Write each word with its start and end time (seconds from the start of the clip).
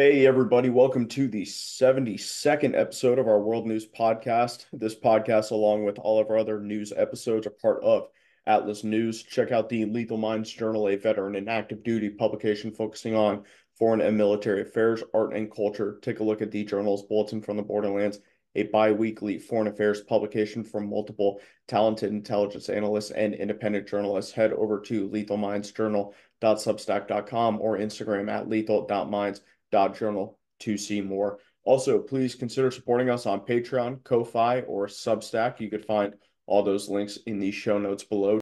Hey, 0.00 0.28
everybody, 0.28 0.70
welcome 0.70 1.08
to 1.08 1.26
the 1.26 1.42
72nd 1.42 2.78
episode 2.78 3.18
of 3.18 3.26
our 3.26 3.40
World 3.40 3.66
News 3.66 3.84
Podcast. 3.84 4.66
This 4.72 4.94
podcast, 4.94 5.50
along 5.50 5.82
with 5.82 5.98
all 5.98 6.20
of 6.20 6.30
our 6.30 6.38
other 6.38 6.60
news 6.60 6.92
episodes, 6.96 7.48
are 7.48 7.50
part 7.50 7.82
of 7.82 8.06
Atlas 8.46 8.84
News. 8.84 9.24
Check 9.24 9.50
out 9.50 9.68
the 9.68 9.86
Lethal 9.86 10.16
Minds 10.16 10.52
Journal, 10.52 10.86
a 10.86 10.94
veteran 10.94 11.34
and 11.34 11.50
active 11.50 11.82
duty 11.82 12.10
publication 12.10 12.70
focusing 12.70 13.16
on 13.16 13.42
foreign 13.76 14.00
and 14.00 14.16
military 14.16 14.62
affairs, 14.62 15.02
art, 15.14 15.34
and 15.34 15.50
culture. 15.50 15.98
Take 16.00 16.20
a 16.20 16.24
look 16.24 16.42
at 16.42 16.52
the 16.52 16.62
journal's 16.62 17.02
Bulletin 17.02 17.42
from 17.42 17.56
the 17.56 17.64
Borderlands, 17.64 18.20
a 18.54 18.68
bi 18.68 18.92
weekly 18.92 19.36
foreign 19.36 19.66
affairs 19.66 20.02
publication 20.02 20.62
from 20.62 20.88
multiple 20.88 21.40
talented 21.66 22.12
intelligence 22.12 22.68
analysts 22.68 23.10
and 23.10 23.34
independent 23.34 23.88
journalists. 23.88 24.30
Head 24.30 24.52
over 24.52 24.78
to 24.82 25.08
lethalmindsjournal.substack.com 25.08 27.60
or 27.60 27.78
Instagram 27.78 28.30
at 28.30 28.48
lethal.minds 28.48 29.40
journal 29.72 30.38
to 30.60 30.76
see 30.76 31.00
more. 31.00 31.38
Also, 31.64 31.98
please 31.98 32.34
consider 32.34 32.70
supporting 32.70 33.10
us 33.10 33.26
on 33.26 33.40
Patreon, 33.40 34.02
Ko-Fi, 34.02 34.62
or 34.62 34.86
Substack. 34.86 35.60
You 35.60 35.68
could 35.68 35.84
find 35.84 36.14
all 36.46 36.62
those 36.62 36.88
links 36.88 37.18
in 37.26 37.38
the 37.38 37.50
show 37.50 37.78
notes 37.78 38.04
below. 38.04 38.40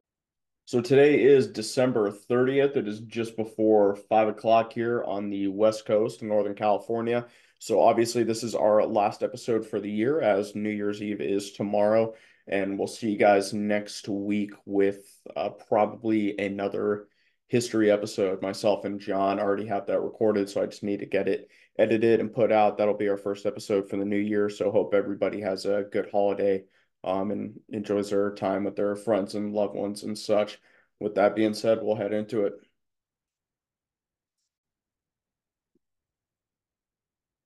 So 0.65 0.81
today 0.81 1.23
is 1.23 1.47
December 1.47 2.11
30th. 2.11 2.77
It 2.77 2.89
is 2.89 3.01
just 3.01 3.37
before 3.37 3.97
5 4.09 4.29
o'clock 4.29 4.73
here 4.73 5.05
on 5.05 5.31
the 5.31 5.49
West 5.49 5.87
Coast 5.87 6.23
Northern 6.23 6.55
California. 6.55 7.27
So 7.59 7.81
obviously 7.81 8.25
this 8.25 8.43
is 8.43 8.55
our 8.55 8.85
last 8.85 9.23
episode 9.23 9.67
for 9.67 9.81
the 9.81 9.91
year 9.91 10.21
as 10.21 10.55
New 10.55 10.71
Year's 10.71 11.03
Eve 11.03 11.21
is 11.21 11.53
tomorrow. 11.53 12.15
And 12.49 12.79
we'll 12.79 12.89
see 12.89 13.11
you 13.11 13.19
guys 13.19 13.53
next 13.53 14.09
week 14.09 14.53
with 14.65 15.05
uh, 15.37 15.51
probably 15.51 16.39
another 16.39 17.09
history 17.49 17.91
episode. 17.91 18.43
Myself 18.43 18.85
and 18.85 19.01
John 19.01 19.39
already 19.39 19.67
have 19.67 19.87
that 19.87 20.01
recorded, 20.01 20.49
so 20.49 20.63
I 20.63 20.67
just 20.67 20.83
need 20.83 21.01
to 21.01 21.07
get 21.07 21.29
it 21.29 21.49
edited 21.79 22.21
and 22.21 22.33
put 22.33 22.51
out. 22.51 22.79
That'll 22.79 22.95
be 22.95 23.09
our 23.09 23.17
first 23.17 23.47
episode 23.47 23.89
for 23.89 23.97
the 23.97 24.05
new 24.05 24.17
year. 24.17 24.49
So 24.49 24.71
hope 24.71 24.95
everybody 24.95 25.41
has 25.41 25.65
a 25.65 25.85
good 25.91 26.09
holiday 26.11 26.65
um, 27.05 27.31
and 27.31 27.61
enjoys 27.69 28.11
their 28.11 28.35
time 28.35 28.65
with 28.65 28.77
their 28.77 28.97
friends 28.97 29.35
and 29.35 29.53
loved 29.53 29.77
ones 29.77 30.03
and 30.03 30.19
such. 30.19 30.59
With 30.99 31.15
that 31.17 31.37
being 31.37 31.55
said, 31.55 31.79
we'll 31.83 31.97
head 31.97 32.13
into 32.13 32.47
it. 32.47 32.55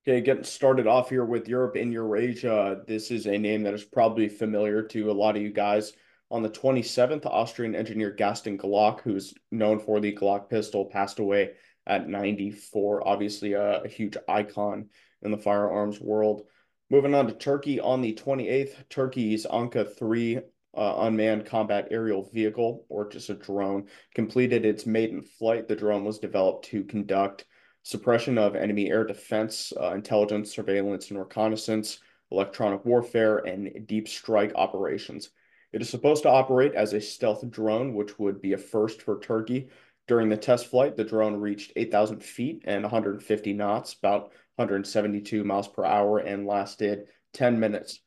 Okay, 0.07 0.21
getting 0.21 0.43
started 0.43 0.87
off 0.87 1.09
here 1.09 1.23
with 1.23 1.47
Europe 1.47 1.75
and 1.75 1.93
Eurasia. 1.93 2.81
This 2.87 3.11
is 3.11 3.27
a 3.27 3.37
name 3.37 3.61
that 3.63 3.75
is 3.75 3.83
probably 3.83 4.27
familiar 4.29 4.81
to 4.81 5.11
a 5.11 5.13
lot 5.13 5.35
of 5.35 5.43
you 5.43 5.51
guys. 5.51 5.93
On 6.31 6.41
the 6.41 6.49
27th, 6.49 7.25
Austrian 7.25 7.75
engineer 7.75 8.09
Gaston 8.09 8.57
Glock, 8.57 9.01
who's 9.01 9.33
known 9.51 9.79
for 9.79 9.99
the 9.99 10.15
Glock 10.15 10.49
pistol, 10.49 10.85
passed 10.85 11.19
away 11.19 11.51
at 11.85 12.07
94. 12.07 13.05
Obviously, 13.05 13.51
a, 13.51 13.81
a 13.81 13.87
huge 13.89 14.15
icon 14.29 14.87
in 15.21 15.31
the 15.31 15.37
firearms 15.37 15.99
world. 15.99 16.43
Moving 16.89 17.13
on 17.15 17.27
to 17.27 17.33
Turkey 17.33 17.81
on 17.81 18.01
the 18.01 18.13
28th, 18.13 18.87
Turkey's 18.89 19.45
Anka 19.45 19.93
3 19.97 20.39
uh, 20.73 20.95
unmanned 20.99 21.45
combat 21.45 21.89
aerial 21.91 22.29
vehicle, 22.33 22.85
or 22.87 23.09
just 23.09 23.29
a 23.29 23.33
drone, 23.33 23.87
completed 24.15 24.65
its 24.65 24.85
maiden 24.85 25.21
flight. 25.21 25.67
The 25.67 25.75
drone 25.75 26.05
was 26.05 26.19
developed 26.19 26.65
to 26.67 26.85
conduct 26.85 27.45
suppression 27.83 28.37
of 28.37 28.55
enemy 28.55 28.89
air 28.89 29.03
defense, 29.03 29.73
uh, 29.79 29.91
intelligence, 29.93 30.49
surveillance, 30.49 31.09
and 31.09 31.19
reconnaissance, 31.19 31.99
electronic 32.31 32.85
warfare, 32.85 33.39
and 33.39 33.85
deep 33.85 34.07
strike 34.07 34.53
operations. 34.55 35.29
It 35.73 35.81
is 35.81 35.89
supposed 35.89 36.23
to 36.23 36.29
operate 36.29 36.73
as 36.73 36.93
a 36.93 37.01
stealth 37.01 37.49
drone, 37.49 37.93
which 37.93 38.19
would 38.19 38.41
be 38.41 38.53
a 38.53 38.57
first 38.57 39.01
for 39.01 39.19
Turkey. 39.19 39.69
During 40.07 40.29
the 40.29 40.37
test 40.37 40.67
flight, 40.67 40.97
the 40.97 41.03
drone 41.03 41.35
reached 41.35 41.71
8,000 41.75 42.21
feet 42.23 42.63
and 42.65 42.83
150 42.83 43.53
knots, 43.53 43.93
about 43.93 44.33
172 44.55 45.43
miles 45.43 45.67
per 45.67 45.85
hour, 45.85 46.19
and 46.19 46.45
lasted 46.45 47.07
10 47.33 47.59
minutes. 47.59 48.01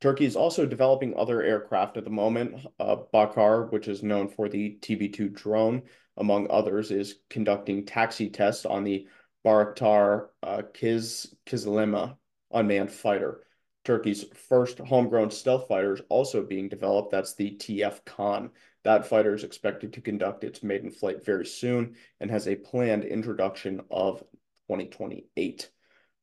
Turkey 0.00 0.24
is 0.24 0.36
also 0.36 0.64
developing 0.64 1.14
other 1.14 1.42
aircraft 1.42 1.98
at 1.98 2.04
the 2.04 2.10
moment. 2.10 2.66
Uh, 2.78 2.96
Baykar, 3.12 3.70
which 3.70 3.86
is 3.86 4.02
known 4.02 4.28
for 4.28 4.48
the 4.48 4.78
TB2 4.80 5.34
drone, 5.34 5.82
among 6.16 6.50
others, 6.50 6.90
is 6.90 7.16
conducting 7.28 7.84
taxi 7.84 8.30
tests 8.30 8.64
on 8.64 8.82
the 8.82 9.06
Bayraktar 9.44 10.28
uh, 10.42 10.62
Kiz 10.72 11.34
Kizilelma 11.44 12.16
unmanned 12.50 12.90
fighter. 12.90 13.42
Turkey's 13.90 14.24
first 14.48 14.78
homegrown 14.78 15.32
stealth 15.32 15.66
fighter 15.66 15.94
is 15.94 16.02
also 16.08 16.44
being 16.44 16.68
developed. 16.68 17.10
That's 17.10 17.34
the 17.34 17.56
TF 17.56 18.04
Kaan. 18.04 18.50
That 18.84 19.04
fighter 19.04 19.34
is 19.34 19.42
expected 19.42 19.92
to 19.94 20.00
conduct 20.00 20.44
its 20.44 20.62
maiden 20.62 20.92
flight 20.92 21.24
very 21.24 21.44
soon 21.44 21.96
and 22.20 22.30
has 22.30 22.46
a 22.46 22.54
planned 22.54 23.02
introduction 23.02 23.80
of 23.90 24.20
2028. 24.68 25.70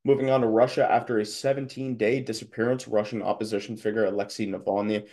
Moving 0.02 0.30
on 0.30 0.40
to 0.40 0.46
Russia, 0.46 0.90
after 0.90 1.18
a 1.18 1.24
17-day 1.24 2.20
disappearance, 2.20 2.88
Russian 2.88 3.20
opposition 3.20 3.76
figure 3.76 4.06
Alexei 4.06 4.46
Navalny 4.46 5.06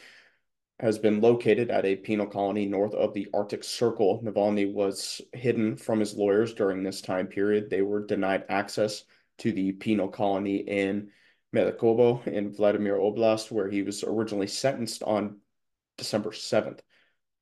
has 0.79 0.97
been 0.97 1.19
located 1.19 1.69
at 1.69 1.83
a 1.83 1.97
penal 1.97 2.25
colony 2.25 2.65
north 2.65 2.93
of 2.93 3.13
the 3.13 3.27
Arctic 3.33 3.65
Circle. 3.65 4.21
Navalny 4.23 4.71
was 4.71 5.19
hidden 5.33 5.75
from 5.75 5.99
his 5.99 6.15
lawyers 6.15 6.53
during 6.53 6.83
this 6.83 7.01
time 7.01 7.27
period. 7.27 7.69
They 7.69 7.81
were 7.81 8.05
denied 8.05 8.45
access 8.47 9.03
to 9.39 9.51
the 9.51 9.73
penal 9.73 10.07
colony 10.07 10.59
in 10.59 11.11
Melekhovo 11.55 12.27
in 12.27 12.51
Vladimir 12.51 12.97
Oblast, 12.97 13.49
where 13.49 13.69
he 13.69 13.81
was 13.81 14.03
originally 14.03 14.47
sentenced 14.47 15.01
on 15.03 15.39
December 15.97 16.31
7th. 16.31 16.79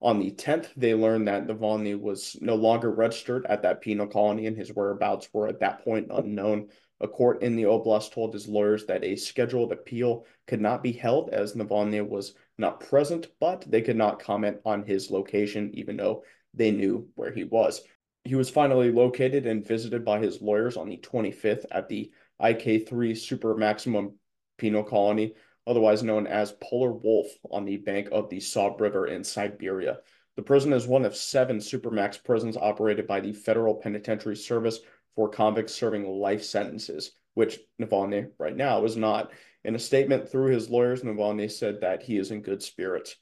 On 0.01 0.19
the 0.19 0.31
10th, 0.31 0.67
they 0.77 0.93
learned 0.93 1.27
that 1.27 1.47
Navalny 1.47 1.99
was 1.99 2.37
no 2.39 2.55
longer 2.55 2.91
registered 2.91 3.45
at 3.47 3.63
that 3.63 3.81
penal 3.81 4.05
colony 4.05 4.45
and 4.45 4.55
his 4.55 4.71
whereabouts 4.71 5.29
were 5.33 5.47
at 5.47 5.61
that 5.61 5.83
point 5.83 6.07
unknown. 6.11 6.67
A 6.99 7.07
court 7.07 7.41
in 7.41 7.55
the 7.55 7.63
Oblast 7.63 8.11
told 8.11 8.33
his 8.33 8.47
lawyers 8.47 8.85
that 8.85 9.03
a 9.03 9.15
scheduled 9.15 9.71
appeal 9.71 10.25
could 10.45 10.61
not 10.61 10.83
be 10.83 10.91
held 10.91 11.29
as 11.31 11.53
Navalny 11.53 12.07
was 12.07 12.35
not 12.57 12.81
present, 12.81 13.29
but 13.39 13.65
they 13.67 13.81
could 13.81 13.95
not 13.95 14.19
comment 14.19 14.57
on 14.63 14.83
his 14.83 15.09
location, 15.09 15.71
even 15.73 15.97
though 15.97 16.23
they 16.53 16.69
knew 16.69 17.09
where 17.15 17.31
he 17.31 17.45
was. 17.45 17.81
He 18.25 18.35
was 18.35 18.49
finally 18.49 18.91
located 18.91 19.45
and 19.45 19.67
visited 19.67 20.05
by 20.05 20.19
his 20.19 20.41
lawyers 20.41 20.77
on 20.77 20.87
the 20.87 20.97
25th 20.97 21.65
at 21.71 21.89
the 21.89 22.11
IK3 22.41 23.17
super 23.17 23.55
maximum 23.55 24.13
penal 24.57 24.83
colony, 24.83 25.33
otherwise 25.65 26.03
known 26.03 26.27
as 26.27 26.53
Polar 26.61 26.91
Wolf, 26.91 27.27
on 27.51 27.65
the 27.65 27.77
bank 27.77 28.09
of 28.11 28.29
the 28.29 28.39
Sob 28.39 28.81
River 28.81 29.07
in 29.07 29.23
Siberia. 29.23 29.99
The 30.35 30.41
prison 30.41 30.73
is 30.73 30.87
one 30.87 31.05
of 31.05 31.15
seven 31.15 31.57
supermax 31.57 32.23
prisons 32.23 32.57
operated 32.57 33.07
by 33.07 33.19
the 33.19 33.33
Federal 33.33 33.75
Penitentiary 33.75 34.35
Service 34.35 34.79
for 35.15 35.29
convicts 35.29 35.73
serving 35.73 36.07
life 36.07 36.43
sentences, 36.43 37.11
which 37.35 37.59
Navalny 37.79 38.29
right 38.39 38.55
now 38.55 38.83
is 38.83 38.97
not. 38.97 39.31
In 39.63 39.75
a 39.75 39.79
statement 39.79 40.29
through 40.29 40.51
his 40.51 40.69
lawyers, 40.69 41.03
Navalny 41.03 41.49
said 41.49 41.81
that 41.81 42.03
he 42.03 42.17
is 42.17 42.31
in 42.31 42.41
good 42.41 42.63
spirits. 42.63 43.15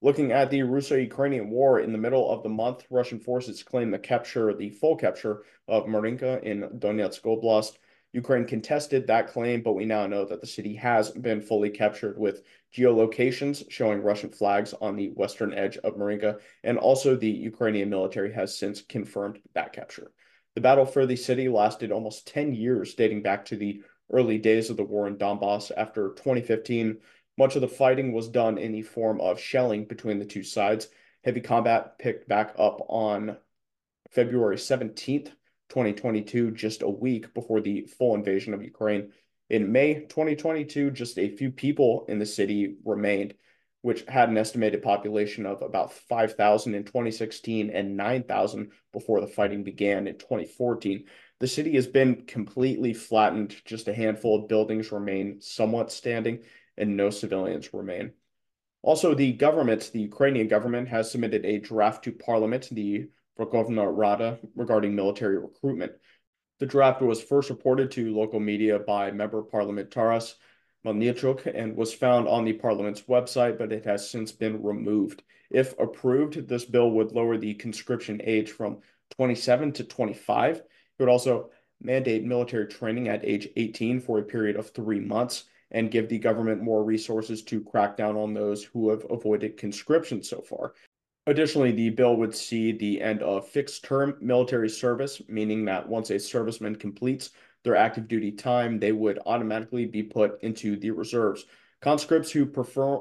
Looking 0.00 0.32
at 0.32 0.50
the 0.50 0.62
Russo-Ukrainian 0.62 1.50
war 1.50 1.80
in 1.80 1.92
the 1.92 1.98
middle 1.98 2.30
of 2.30 2.42
the 2.42 2.48
month, 2.48 2.84
Russian 2.90 3.20
forces 3.20 3.62
claim 3.62 3.90
the 3.90 3.98
capture, 3.98 4.52
the 4.54 4.70
full 4.70 4.96
capture 4.96 5.44
of 5.68 5.86
Marinka 5.86 6.42
in 6.42 6.62
Donetsk 6.78 7.22
Oblast. 7.22 7.78
Ukraine 8.14 8.44
contested 8.44 9.08
that 9.08 9.26
claim, 9.26 9.60
but 9.60 9.72
we 9.72 9.84
now 9.84 10.06
know 10.06 10.24
that 10.24 10.40
the 10.40 10.46
city 10.46 10.76
has 10.76 11.10
been 11.10 11.40
fully 11.40 11.68
captured 11.68 12.16
with 12.16 12.44
geolocations 12.72 13.68
showing 13.68 14.02
Russian 14.02 14.30
flags 14.30 14.72
on 14.80 14.94
the 14.94 15.08
western 15.08 15.52
edge 15.52 15.76
of 15.78 15.96
Marinka, 15.96 16.38
and 16.62 16.78
also 16.78 17.16
the 17.16 17.28
Ukrainian 17.28 17.90
military 17.90 18.32
has 18.32 18.56
since 18.56 18.82
confirmed 18.82 19.40
that 19.54 19.72
capture. 19.72 20.12
The 20.54 20.60
battle 20.60 20.86
for 20.86 21.06
the 21.06 21.16
city 21.16 21.48
lasted 21.48 21.90
almost 21.90 22.28
10 22.28 22.54
years, 22.54 22.94
dating 22.94 23.22
back 23.22 23.46
to 23.46 23.56
the 23.56 23.82
early 24.12 24.38
days 24.38 24.70
of 24.70 24.76
the 24.76 24.84
war 24.84 25.08
in 25.08 25.16
Donbass. 25.16 25.72
After 25.76 26.10
2015, 26.10 26.98
much 27.36 27.56
of 27.56 27.62
the 27.62 27.68
fighting 27.68 28.12
was 28.12 28.28
done 28.28 28.58
in 28.58 28.70
the 28.70 28.82
form 28.82 29.20
of 29.20 29.40
shelling 29.40 29.86
between 29.86 30.20
the 30.20 30.24
two 30.24 30.44
sides. 30.44 30.86
Heavy 31.24 31.40
combat 31.40 31.98
picked 31.98 32.28
back 32.28 32.54
up 32.56 32.80
on 32.88 33.38
February 34.12 34.56
17th 34.56 35.32
2022, 35.74 36.52
just 36.52 36.82
a 36.82 36.88
week 36.88 37.34
before 37.34 37.60
the 37.60 37.82
full 37.98 38.14
invasion 38.14 38.54
of 38.54 38.62
Ukraine. 38.62 39.10
In 39.50 39.72
May 39.72 39.94
2022, 39.94 40.92
just 40.92 41.18
a 41.18 41.36
few 41.36 41.50
people 41.50 42.06
in 42.08 42.20
the 42.20 42.26
city 42.26 42.76
remained, 42.84 43.34
which 43.82 44.04
had 44.06 44.28
an 44.28 44.38
estimated 44.38 44.84
population 44.84 45.46
of 45.46 45.62
about 45.62 45.92
5,000 45.92 46.76
in 46.76 46.84
2016 46.84 47.70
and 47.70 47.96
9,000 47.96 48.70
before 48.92 49.20
the 49.20 49.26
fighting 49.26 49.64
began 49.64 50.06
in 50.06 50.16
2014. 50.16 51.06
The 51.40 51.48
city 51.48 51.74
has 51.74 51.88
been 51.88 52.24
completely 52.24 52.94
flattened. 52.94 53.56
Just 53.64 53.88
a 53.88 53.92
handful 53.92 54.40
of 54.40 54.48
buildings 54.48 54.92
remain 54.92 55.40
somewhat 55.40 55.90
standing, 55.90 56.44
and 56.78 56.96
no 56.96 57.10
civilians 57.10 57.74
remain. 57.74 58.12
Also, 58.82 59.12
the 59.12 59.32
government, 59.32 59.90
the 59.92 60.02
Ukrainian 60.02 60.46
government, 60.46 60.86
has 60.86 61.10
submitted 61.10 61.44
a 61.44 61.58
draft 61.58 62.04
to 62.04 62.12
parliament. 62.12 62.68
The 62.70 63.08
Verkhovna 63.38 63.86
Rada 63.86 64.38
regarding 64.54 64.94
military 64.94 65.38
recruitment. 65.38 65.92
The 66.60 66.66
draft 66.66 67.02
was 67.02 67.22
first 67.22 67.50
reported 67.50 67.90
to 67.92 68.14
local 68.14 68.40
media 68.40 68.78
by 68.78 69.10
Member 69.10 69.38
of 69.40 69.50
Parliament 69.50 69.90
Taras 69.90 70.36
Melnichuk 70.84 71.46
and 71.52 71.76
was 71.76 71.94
found 71.94 72.28
on 72.28 72.44
the 72.44 72.52
Parliament's 72.52 73.02
website, 73.02 73.58
but 73.58 73.72
it 73.72 73.84
has 73.84 74.08
since 74.08 74.32
been 74.32 74.62
removed. 74.62 75.22
If 75.50 75.78
approved, 75.78 76.48
this 76.48 76.64
bill 76.64 76.90
would 76.92 77.12
lower 77.12 77.38
the 77.38 77.54
conscription 77.54 78.20
age 78.24 78.50
from 78.50 78.78
27 79.16 79.72
to 79.72 79.84
25. 79.84 80.56
It 80.56 80.64
would 80.98 81.08
also 81.08 81.50
mandate 81.80 82.24
military 82.24 82.66
training 82.66 83.08
at 83.08 83.24
age 83.24 83.48
18 83.56 84.00
for 84.00 84.18
a 84.18 84.22
period 84.22 84.56
of 84.56 84.70
three 84.70 85.00
months, 85.00 85.44
and 85.70 85.90
give 85.90 86.08
the 86.08 86.18
government 86.18 86.62
more 86.62 86.84
resources 86.84 87.42
to 87.42 87.62
crack 87.64 87.96
down 87.96 88.16
on 88.16 88.32
those 88.32 88.62
who 88.62 88.90
have 88.90 89.04
avoided 89.10 89.56
conscription 89.56 90.22
so 90.22 90.40
far. 90.40 90.72
Additionally, 91.26 91.72
the 91.72 91.90
bill 91.90 92.16
would 92.16 92.34
see 92.34 92.72
the 92.72 93.00
end 93.00 93.22
of 93.22 93.48
fixed 93.48 93.84
term 93.84 94.16
military 94.20 94.68
service, 94.68 95.22
meaning 95.28 95.64
that 95.64 95.88
once 95.88 96.10
a 96.10 96.16
serviceman 96.16 96.78
completes 96.78 97.30
their 97.62 97.76
active 97.76 98.06
duty 98.08 98.30
time, 98.30 98.78
they 98.78 98.92
would 98.92 99.18
automatically 99.24 99.86
be 99.86 100.02
put 100.02 100.42
into 100.42 100.76
the 100.76 100.90
reserves. 100.90 101.46
Conscripts 101.80 102.30
who 102.30 102.44
prefer 102.44 103.00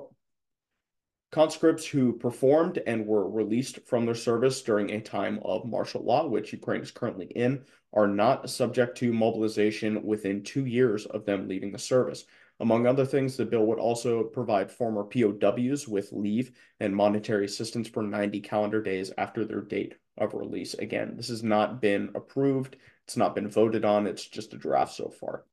conscripts 1.32 1.86
who 1.86 2.14
performed 2.14 2.80
and 2.86 3.08
were 3.08 3.28
released 3.28 3.80
from 3.88 4.06
their 4.06 4.14
service 4.14 4.62
during 4.62 4.92
a 4.92 5.02
time 5.02 5.40
of 5.44 5.66
martial 5.66 6.04
law, 6.04 6.28
which 6.28 6.54
Ukraine 6.54 6.82
is 6.82 6.92
currently 6.92 7.26
in, 7.26 7.66
are 7.92 8.08
not 8.08 8.50
subject 8.50 8.98
to 9.00 9.12
mobilization 9.12 10.04
within 10.04 10.44
two 10.44 10.66
years 10.66 11.08
of 11.08 11.26
them 11.26 11.48
leaving 11.48 11.72
the 11.72 11.80
service. 11.80 12.26
Among 12.64 12.88
other 12.88 13.06
things, 13.06 13.36
the 13.36 13.44
bill 13.44 13.66
would 13.66 13.78
also 13.78 14.24
provide 14.24 14.72
former 14.72 15.04
POWs 15.04 15.86
with 15.86 16.14
leave 16.14 16.54
and 16.80 16.96
monetary 16.96 17.44
assistance 17.44 17.90
for 17.90 18.02
90 18.02 18.40
calendar 18.40 18.82
days 18.82 19.12
after 19.18 19.44
their 19.44 19.60
date 19.60 19.96
of 20.18 20.34
release. 20.34 20.74
Again, 20.76 21.18
this 21.18 21.28
has 21.28 21.44
not 21.44 21.82
been 21.82 22.10
approved, 22.16 22.78
it's 23.04 23.18
not 23.18 23.36
been 23.36 23.50
voted 23.50 23.84
on, 23.84 24.08
it's 24.08 24.26
just 24.26 24.54
a 24.54 24.58
draft 24.58 24.94
so 24.94 25.10
far. 25.10 25.44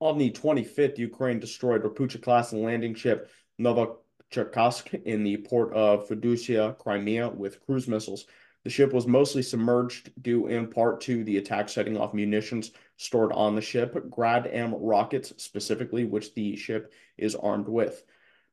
On 0.00 0.18
the 0.18 0.30
25th, 0.30 0.98
Ukraine 0.98 1.40
destroyed 1.40 1.84
Ropucha 1.84 2.20
class 2.20 2.52
landing 2.52 2.94
ship 2.94 3.30
Novocherkassk 3.58 5.06
in 5.06 5.24
the 5.24 5.38
port 5.38 5.72
of 5.72 6.06
Feodosia, 6.06 6.76
Crimea, 6.76 7.30
with 7.30 7.64
cruise 7.64 7.88
missiles. 7.88 8.26
The 8.64 8.70
ship 8.70 8.92
was 8.92 9.06
mostly 9.06 9.40
submerged 9.40 10.10
due 10.20 10.48
in 10.48 10.68
part 10.68 11.00
to 11.02 11.24
the 11.24 11.38
attack 11.38 11.70
setting 11.70 11.96
off 11.96 12.12
munitions 12.12 12.72
stored 12.98 13.32
on 13.32 13.54
the 13.54 13.62
ship, 13.62 13.96
Grad 14.10 14.46
M 14.46 14.74
rockets 14.74 15.32
specifically, 15.42 16.04
which 16.04 16.34
the 16.34 16.56
ship 16.56 16.92
is 17.16 17.34
armed 17.34 17.68
with. 17.68 18.04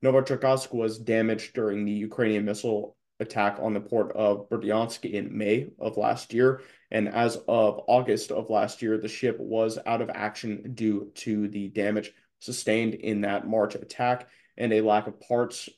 Novocherkassk 0.03 0.73
was 0.73 0.99
damaged 0.99 1.53
during 1.53 1.83
the 1.83 1.91
Ukrainian 1.91 2.45
missile 2.45 2.95
attack 3.19 3.57
on 3.59 3.73
the 3.73 3.79
port 3.79 4.15
of 4.15 4.49
Berdyansk 4.49 5.09
in 5.09 5.37
May 5.37 5.67
of 5.79 5.97
last 5.97 6.33
year. 6.33 6.61
And 6.91 7.09
as 7.09 7.37
of 7.47 7.81
August 7.87 8.31
of 8.31 8.49
last 8.49 8.81
year, 8.81 8.97
the 8.97 9.07
ship 9.07 9.37
was 9.39 9.79
out 9.85 10.01
of 10.01 10.09
action 10.13 10.73
due 10.75 11.11
to 11.15 11.47
the 11.47 11.69
damage 11.69 12.13
sustained 12.39 12.93
in 12.93 13.21
that 13.21 13.47
March 13.47 13.75
attack 13.75 14.27
and 14.57 14.71
a 14.71 14.81
lack 14.81 15.07
of 15.07 15.19
parts 15.19 15.69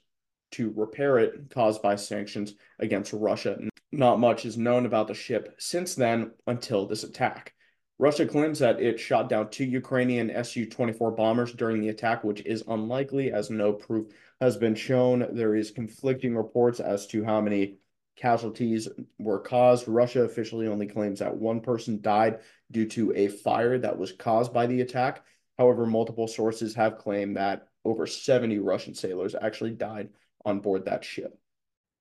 to 0.52 0.74
repair 0.76 1.20
it 1.20 1.50
caused 1.50 1.82
by 1.82 1.96
sanctions 1.96 2.54
against 2.80 3.14
Russia. 3.14 3.58
Not 3.92 4.20
much 4.20 4.46
is 4.46 4.58
known 4.58 4.86
about 4.86 5.08
the 5.08 5.14
ship 5.14 5.56
since 5.60 5.96
then 5.96 6.32
until 6.46 6.86
this 6.86 7.04
attack. 7.04 7.54
Russia 8.00 8.28
claims 8.28 8.60
that 8.60 8.80
it 8.80 9.00
shot 9.00 9.28
down 9.28 9.50
two 9.50 9.66
Ukrainian 9.66 10.32
Su 10.44 10.68
24 10.68 11.12
bombers 11.12 11.52
during 11.54 11.82
the 11.82 11.90
attack, 11.90 12.24
which 12.24 12.42
is 12.46 12.64
unlikely 12.68 13.32
as 13.32 13.50
no 13.50 13.74
proof 13.74 14.14
has 14.40 14.56
been 14.56 14.76
shown. 14.76 15.28
There 15.32 15.56
is 15.56 15.72
conflicting 15.72 16.36
reports 16.36 16.80
as 16.80 17.08
to 17.08 17.24
how 17.24 17.42
many 17.42 17.80
casualties 18.16 18.88
were 19.18 19.40
caused. 19.40 19.88
Russia 19.88 20.22
officially 20.22 20.68
only 20.68 20.86
claims 20.86 21.20
that 21.20 21.36
one 21.36 21.60
person 21.60 22.00
died 22.02 22.40
due 22.70 22.88
to 22.90 23.14
a 23.16 23.30
fire 23.30 23.80
that 23.80 23.98
was 23.98 24.12
caused 24.12 24.54
by 24.54 24.68
the 24.68 24.82
attack. 24.82 25.24
However, 25.58 25.88
multiple 25.88 26.28
sources 26.28 26.76
have 26.76 27.00
claimed 27.00 27.38
that 27.38 27.68
over 27.84 28.06
70 28.06 28.60
Russian 28.60 28.94
sailors 28.94 29.34
actually 29.34 29.72
died 29.72 30.10
on 30.46 30.60
board 30.60 30.86
that 30.86 31.04
ship. 31.04 31.40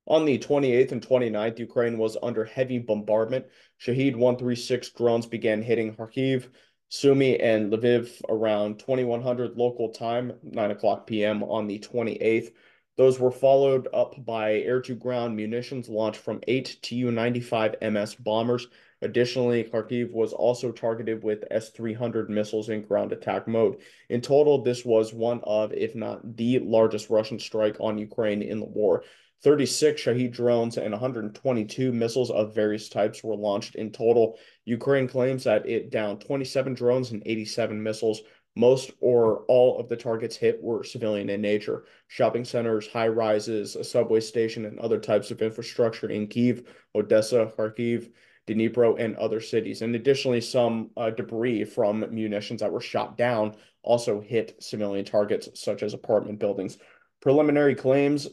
On 0.08 0.24
the 0.24 0.38
28th 0.38 0.92
and 0.92 1.02
29th, 1.02 1.58
Ukraine 1.58 1.98
was 1.98 2.16
under 2.22 2.44
heavy 2.44 2.78
bombardment. 2.78 3.46
Shahed 3.76 4.14
136 4.14 4.90
drones 4.90 5.26
began 5.26 5.62
hitting 5.62 5.96
Kharkiv, 5.96 6.46
Sumy, 6.88 7.42
and 7.42 7.72
Lviv 7.72 8.22
around 8.28 8.78
2100 8.78 9.56
local 9.56 9.88
time, 9.88 10.34
9 10.44 10.70
o'clock 10.70 11.08
p.m. 11.08 11.42
on 11.42 11.66
the 11.66 11.80
28th. 11.80 12.52
Those 12.96 13.18
were 13.18 13.32
followed 13.32 13.88
up 13.92 14.24
by 14.24 14.60
air 14.60 14.80
to 14.82 14.94
ground 14.94 15.34
munitions 15.34 15.88
launched 15.88 16.20
from 16.20 16.40
eight 16.46 16.78
Tu 16.82 17.10
95 17.10 17.74
MS 17.82 18.14
bombers. 18.14 18.68
Additionally, 19.02 19.64
Kharkiv 19.64 20.12
was 20.12 20.32
also 20.32 20.70
targeted 20.72 21.22
with 21.22 21.44
S 21.50 21.70
300 21.70 22.30
missiles 22.30 22.68
in 22.68 22.80
ground 22.80 23.12
attack 23.12 23.46
mode. 23.48 23.78
In 24.08 24.20
total, 24.20 24.62
this 24.62 24.84
was 24.84 25.12
one 25.12 25.40
of, 25.42 25.72
if 25.72 25.96
not 25.96 26.36
the 26.36 26.60
largest 26.60 27.10
Russian 27.10 27.38
strike 27.38 27.76
on 27.80 27.98
Ukraine 27.98 28.40
in 28.40 28.60
the 28.60 28.66
war. 28.66 29.02
36 29.42 30.00
Shahed 30.00 30.32
drones 30.32 30.76
and 30.76 30.92
122 30.92 31.92
missiles 31.92 32.30
of 32.30 32.54
various 32.54 32.88
types 32.88 33.22
were 33.22 33.36
launched 33.36 33.74
in 33.74 33.92
total. 33.92 34.38
Ukraine 34.64 35.06
claims 35.06 35.44
that 35.44 35.68
it 35.68 35.90
downed 35.90 36.20
27 36.20 36.74
drones 36.74 37.10
and 37.10 37.22
87 37.26 37.82
missiles. 37.82 38.22
Most 38.58 38.92
or 39.00 39.44
all 39.48 39.78
of 39.78 39.88
the 39.88 39.96
targets 39.96 40.34
hit 40.34 40.62
were 40.62 40.82
civilian 40.82 41.28
in 41.28 41.42
nature. 41.42 41.84
Shopping 42.08 42.44
centers, 42.44 42.88
high 42.88 43.08
rises, 43.08 43.76
a 43.76 43.84
subway 43.84 44.20
station, 44.20 44.64
and 44.64 44.78
other 44.78 44.98
types 44.98 45.30
of 45.30 45.42
infrastructure 45.42 46.08
in 46.08 46.26
Kiev, 46.26 46.64
Odessa, 46.94 47.52
Kharkiv, 47.56 48.10
Dnipro, 48.46 48.98
and 48.98 49.14
other 49.16 49.40
cities. 49.40 49.82
And 49.82 49.94
additionally, 49.94 50.40
some 50.40 50.90
uh, 50.96 51.10
debris 51.10 51.64
from 51.64 52.06
munitions 52.10 52.60
that 52.60 52.72
were 52.72 52.80
shot 52.80 53.18
down 53.18 53.56
also 53.82 54.20
hit 54.20 54.56
civilian 54.60 55.04
targets, 55.04 55.48
such 55.60 55.82
as 55.82 55.92
apartment 55.92 56.38
buildings. 56.38 56.78
Preliminary 57.20 57.74
claims 57.74 58.26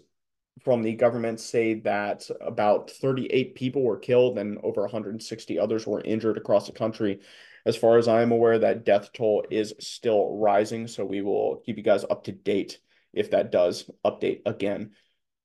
from 0.62 0.82
the 0.82 0.94
government 0.94 1.40
say 1.40 1.76
that 1.76 2.30
about 2.42 2.90
38 2.90 3.56
people 3.56 3.82
were 3.84 3.98
killed 3.98 4.38
and 4.38 4.58
over 4.64 4.82
160 4.82 5.60
others 5.60 5.86
were 5.88 6.02
injured 6.02 6.38
across 6.38 6.68
the 6.68 6.74
country. 6.74 7.20
As 7.66 7.76
far 7.76 7.98
as 7.98 8.08
I'm 8.08 8.32
aware, 8.32 8.60
that 8.60 8.86
death 8.86 9.12
toll 9.14 9.46
is 9.50 9.74
still 9.80 10.38
rising, 10.38 10.88
so 10.88 11.06
we 11.06 11.22
will 11.22 11.62
keep 11.66 11.78
you 11.78 11.84
guys 11.84 12.06
up 12.10 12.26
to 12.26 12.32
date 12.32 12.80
if 13.14 13.32
that 13.32 13.52
does 13.52 13.90
update 14.06 14.42
again. 14.46 14.92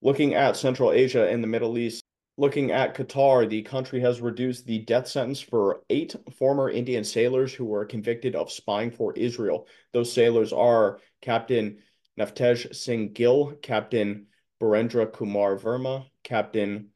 Looking 0.03 0.35
at 0.35 0.57
Central 0.57 0.93
Asia 0.93 1.29
and 1.29 1.43
the 1.43 1.49
Middle 1.49 1.79
East, 1.79 2.03
looking 2.37 2.71
at 2.71 2.95
Qatar, 2.95 3.49
the 3.49 3.63
country 3.63 4.01
has 4.01 4.21
reduced 4.21 4.67
the 4.67 4.79
death 4.81 5.09
sentence 5.09 5.41
for 5.41 5.83
eight 5.91 6.15
former 6.37 6.71
Indian 6.71 7.05
sailors 7.05 7.53
who 7.53 7.65
were 7.65 7.85
convicted 7.85 8.37
of 8.37 8.51
spying 8.53 8.91
for 8.91 9.13
Israel. 9.15 9.67
Those 9.93 10.13
sailors 10.13 10.53
are 10.53 11.01
Captain 11.21 11.79
Navtej 12.19 12.75
Singh 12.75 13.13
Gill, 13.13 13.55
Captain 13.63 14.27
Birendra 14.61 15.13
Kumar 15.13 15.57
Verma, 15.57 16.07
Captain 16.25 16.89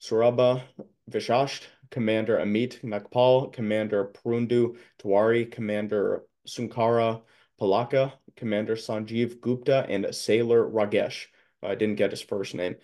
Surabha 0.00 0.62
Vishasht, 1.10 1.62
Commander 1.90 2.38
Amit 2.38 2.82
Nagpal, 2.82 3.52
Commander 3.52 4.12
Purundu 4.12 4.76
Tawari, 5.02 5.50
Commander 5.50 6.24
Sunkara 6.46 7.22
Palaka, 7.60 8.12
Commander 8.36 8.76
Sanjeev 8.76 9.40
Gupta, 9.40 9.86
and 9.88 10.14
Sailor 10.14 10.68
Ragesh. 10.68 11.26
I 11.62 11.74
didn't 11.74 11.96
get 11.96 12.10
his 12.10 12.22
first 12.22 12.54
name. 12.54 12.76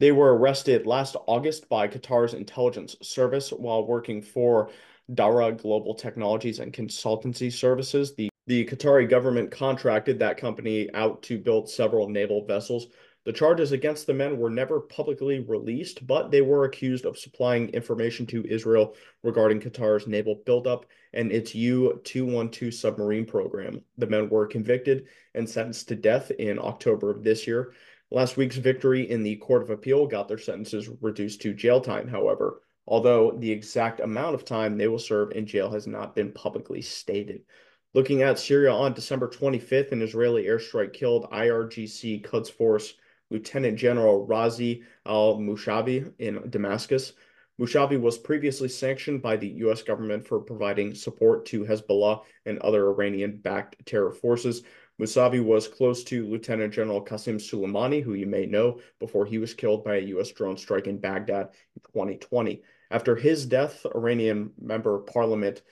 They 0.00 0.12
were 0.12 0.36
arrested 0.36 0.86
last 0.86 1.16
August 1.26 1.68
by 1.68 1.88
Qatar's 1.88 2.34
intelligence 2.34 2.96
service 3.02 3.50
while 3.50 3.86
working 3.86 4.22
for 4.22 4.70
Dahra 5.12 5.56
Global 5.60 5.94
Technologies 5.94 6.58
and 6.58 6.72
Consultancy 6.72 7.52
Services. 7.52 8.14
The, 8.14 8.28
the 8.46 8.66
Qatari 8.66 9.08
government 9.08 9.50
contracted 9.50 10.18
that 10.18 10.36
company 10.36 10.92
out 10.94 11.22
to 11.24 11.38
build 11.38 11.68
several 11.68 12.08
naval 12.08 12.44
vessels 12.44 12.88
the 13.28 13.34
charges 13.34 13.72
against 13.72 14.06
the 14.06 14.14
men 14.14 14.38
were 14.38 14.48
never 14.48 14.80
publicly 14.80 15.40
released, 15.40 16.06
but 16.06 16.30
they 16.30 16.40
were 16.40 16.64
accused 16.64 17.04
of 17.04 17.18
supplying 17.18 17.68
information 17.68 18.24
to 18.24 18.46
Israel 18.46 18.96
regarding 19.22 19.60
Qatar's 19.60 20.06
naval 20.06 20.36
buildup 20.46 20.86
and 21.12 21.30
its 21.30 21.54
U 21.54 22.00
212 22.04 22.72
submarine 22.72 23.26
program. 23.26 23.82
The 23.98 24.06
men 24.06 24.30
were 24.30 24.46
convicted 24.46 25.08
and 25.34 25.46
sentenced 25.46 25.88
to 25.88 25.94
death 25.94 26.30
in 26.30 26.58
October 26.58 27.10
of 27.10 27.22
this 27.22 27.46
year. 27.46 27.74
Last 28.10 28.38
week's 28.38 28.56
victory 28.56 29.10
in 29.10 29.22
the 29.22 29.36
Court 29.36 29.60
of 29.60 29.68
Appeal 29.68 30.06
got 30.06 30.26
their 30.26 30.38
sentences 30.38 30.88
reduced 31.02 31.42
to 31.42 31.52
jail 31.52 31.82
time, 31.82 32.08
however, 32.08 32.62
although 32.86 33.32
the 33.32 33.52
exact 33.52 34.00
amount 34.00 34.36
of 34.36 34.46
time 34.46 34.78
they 34.78 34.88
will 34.88 34.98
serve 34.98 35.32
in 35.32 35.44
jail 35.44 35.70
has 35.70 35.86
not 35.86 36.14
been 36.14 36.32
publicly 36.32 36.80
stated. 36.80 37.42
Looking 37.92 38.22
at 38.22 38.38
Syria 38.38 38.72
on 38.72 38.94
December 38.94 39.28
25th, 39.28 39.92
an 39.92 40.00
Israeli 40.00 40.44
airstrike 40.44 40.94
killed 40.94 41.30
IRGC 41.30 42.24
Quds 42.24 42.48
Force 42.48 42.94
Lieutenant 43.30 43.78
General 43.78 44.26
Razi 44.26 44.82
al-Mushavi 45.06 46.12
in 46.18 46.48
Damascus. 46.50 47.12
Mushavi 47.60 48.00
was 48.00 48.16
previously 48.16 48.68
sanctioned 48.68 49.20
by 49.20 49.36
the 49.36 49.48
U.S. 49.48 49.82
government 49.82 50.26
for 50.26 50.38
providing 50.38 50.94
support 50.94 51.44
to 51.46 51.64
Hezbollah 51.64 52.22
and 52.46 52.58
other 52.60 52.88
Iranian-backed 52.88 53.84
terror 53.84 54.12
forces. 54.12 54.62
Musavi 55.00 55.44
was 55.44 55.68
close 55.68 56.04
to 56.04 56.26
Lieutenant 56.26 56.72
General 56.72 57.04
Qasem 57.04 57.36
Soleimani, 57.36 58.02
who 58.02 58.14
you 58.14 58.26
may 58.26 58.46
know, 58.46 58.80
before 59.00 59.26
he 59.26 59.38
was 59.38 59.54
killed 59.54 59.84
by 59.84 59.96
a 59.96 60.06
U.S. 60.06 60.30
drone 60.30 60.56
strike 60.56 60.86
in 60.86 60.98
Baghdad 60.98 61.48
in 61.74 61.82
2020. 61.92 62.62
After 62.90 63.14
his 63.14 63.46
death, 63.46 63.84
Iranian 63.94 64.52
member 64.60 64.96
of 64.96 65.06
parliament 65.06 65.62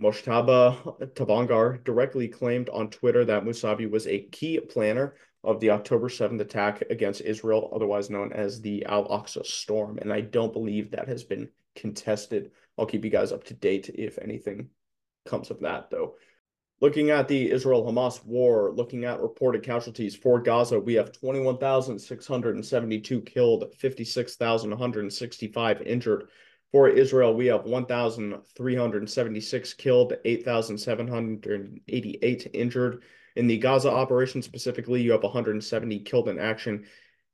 Mojtaba 0.00 1.12
Tavangar 1.14 1.82
directly 1.82 2.28
claimed 2.28 2.68
on 2.68 2.88
Twitter 2.88 3.24
that 3.24 3.44
Musavi 3.44 3.90
was 3.90 4.06
a 4.06 4.20
key 4.20 4.60
planner 4.60 5.14
of 5.48 5.58
the 5.60 5.70
October 5.70 6.08
7th 6.08 6.40
attack 6.40 6.82
against 6.90 7.22
Israel, 7.22 7.70
otherwise 7.74 8.10
known 8.10 8.34
as 8.34 8.60
the 8.60 8.84
Al 8.84 9.08
Aqsa 9.08 9.46
Storm. 9.46 9.98
And 9.98 10.12
I 10.12 10.20
don't 10.20 10.52
believe 10.52 10.90
that 10.90 11.08
has 11.08 11.24
been 11.24 11.48
contested. 11.74 12.50
I'll 12.76 12.84
keep 12.84 13.02
you 13.02 13.10
guys 13.10 13.32
up 13.32 13.44
to 13.44 13.54
date 13.54 13.88
if 13.94 14.18
anything 14.18 14.68
comes 15.24 15.50
of 15.50 15.60
that, 15.60 15.88
though. 15.90 16.16
Looking 16.80 17.10
at 17.10 17.26
the 17.28 17.50
Israel 17.50 17.82
Hamas 17.84 18.22
war, 18.24 18.72
looking 18.72 19.06
at 19.06 19.20
reported 19.20 19.62
casualties 19.62 20.14
for 20.14 20.38
Gaza, 20.38 20.78
we 20.78 20.92
have 20.94 21.12
21,672 21.12 23.22
killed, 23.22 23.74
56,165 23.78 25.82
injured. 25.82 26.28
For 26.70 26.90
Israel, 26.90 27.34
we 27.34 27.46
have 27.46 27.64
1,376 27.64 29.74
killed, 29.74 30.12
8,788 30.24 32.50
injured. 32.52 33.02
In 33.38 33.46
the 33.46 33.56
Gaza 33.56 33.88
operation 33.88 34.42
specifically, 34.42 35.00
you 35.00 35.12
have 35.12 35.22
170 35.22 36.00
killed 36.00 36.28
in 36.28 36.40
action, 36.40 36.84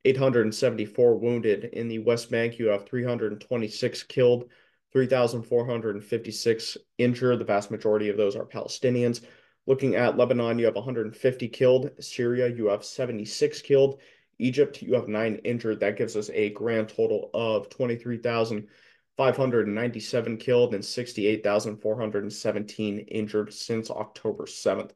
874 0.05 1.17
wounded. 1.17 1.63
In 1.73 1.87
the 1.87 1.97
West 1.97 2.29
Bank, 2.29 2.59
you 2.59 2.67
have 2.67 2.85
326 2.85 4.03
killed, 4.03 4.47
3,456 4.93 6.77
injured. 6.99 7.39
The 7.39 7.45
vast 7.45 7.71
majority 7.71 8.09
of 8.09 8.17
those 8.17 8.35
are 8.35 8.45
Palestinians. 8.45 9.21
Looking 9.65 9.95
at 9.95 10.15
Lebanon, 10.15 10.59
you 10.59 10.65
have 10.65 10.75
150 10.75 11.47
killed. 11.47 11.89
Syria, 11.99 12.49
you 12.49 12.67
have 12.67 12.85
76 12.85 13.63
killed. 13.63 13.99
Egypt, 14.37 14.83
you 14.83 14.93
have 14.93 15.07
nine 15.07 15.37
injured. 15.37 15.79
That 15.79 15.97
gives 15.97 16.15
us 16.15 16.29
a 16.35 16.51
grand 16.51 16.89
total 16.89 17.31
of 17.33 17.67
23,597 17.69 20.37
killed 20.37 20.75
and 20.75 20.85
68,417 20.85 22.99
injured 22.99 23.51
since 23.51 23.89
October 23.89 24.43
7th. 24.43 24.91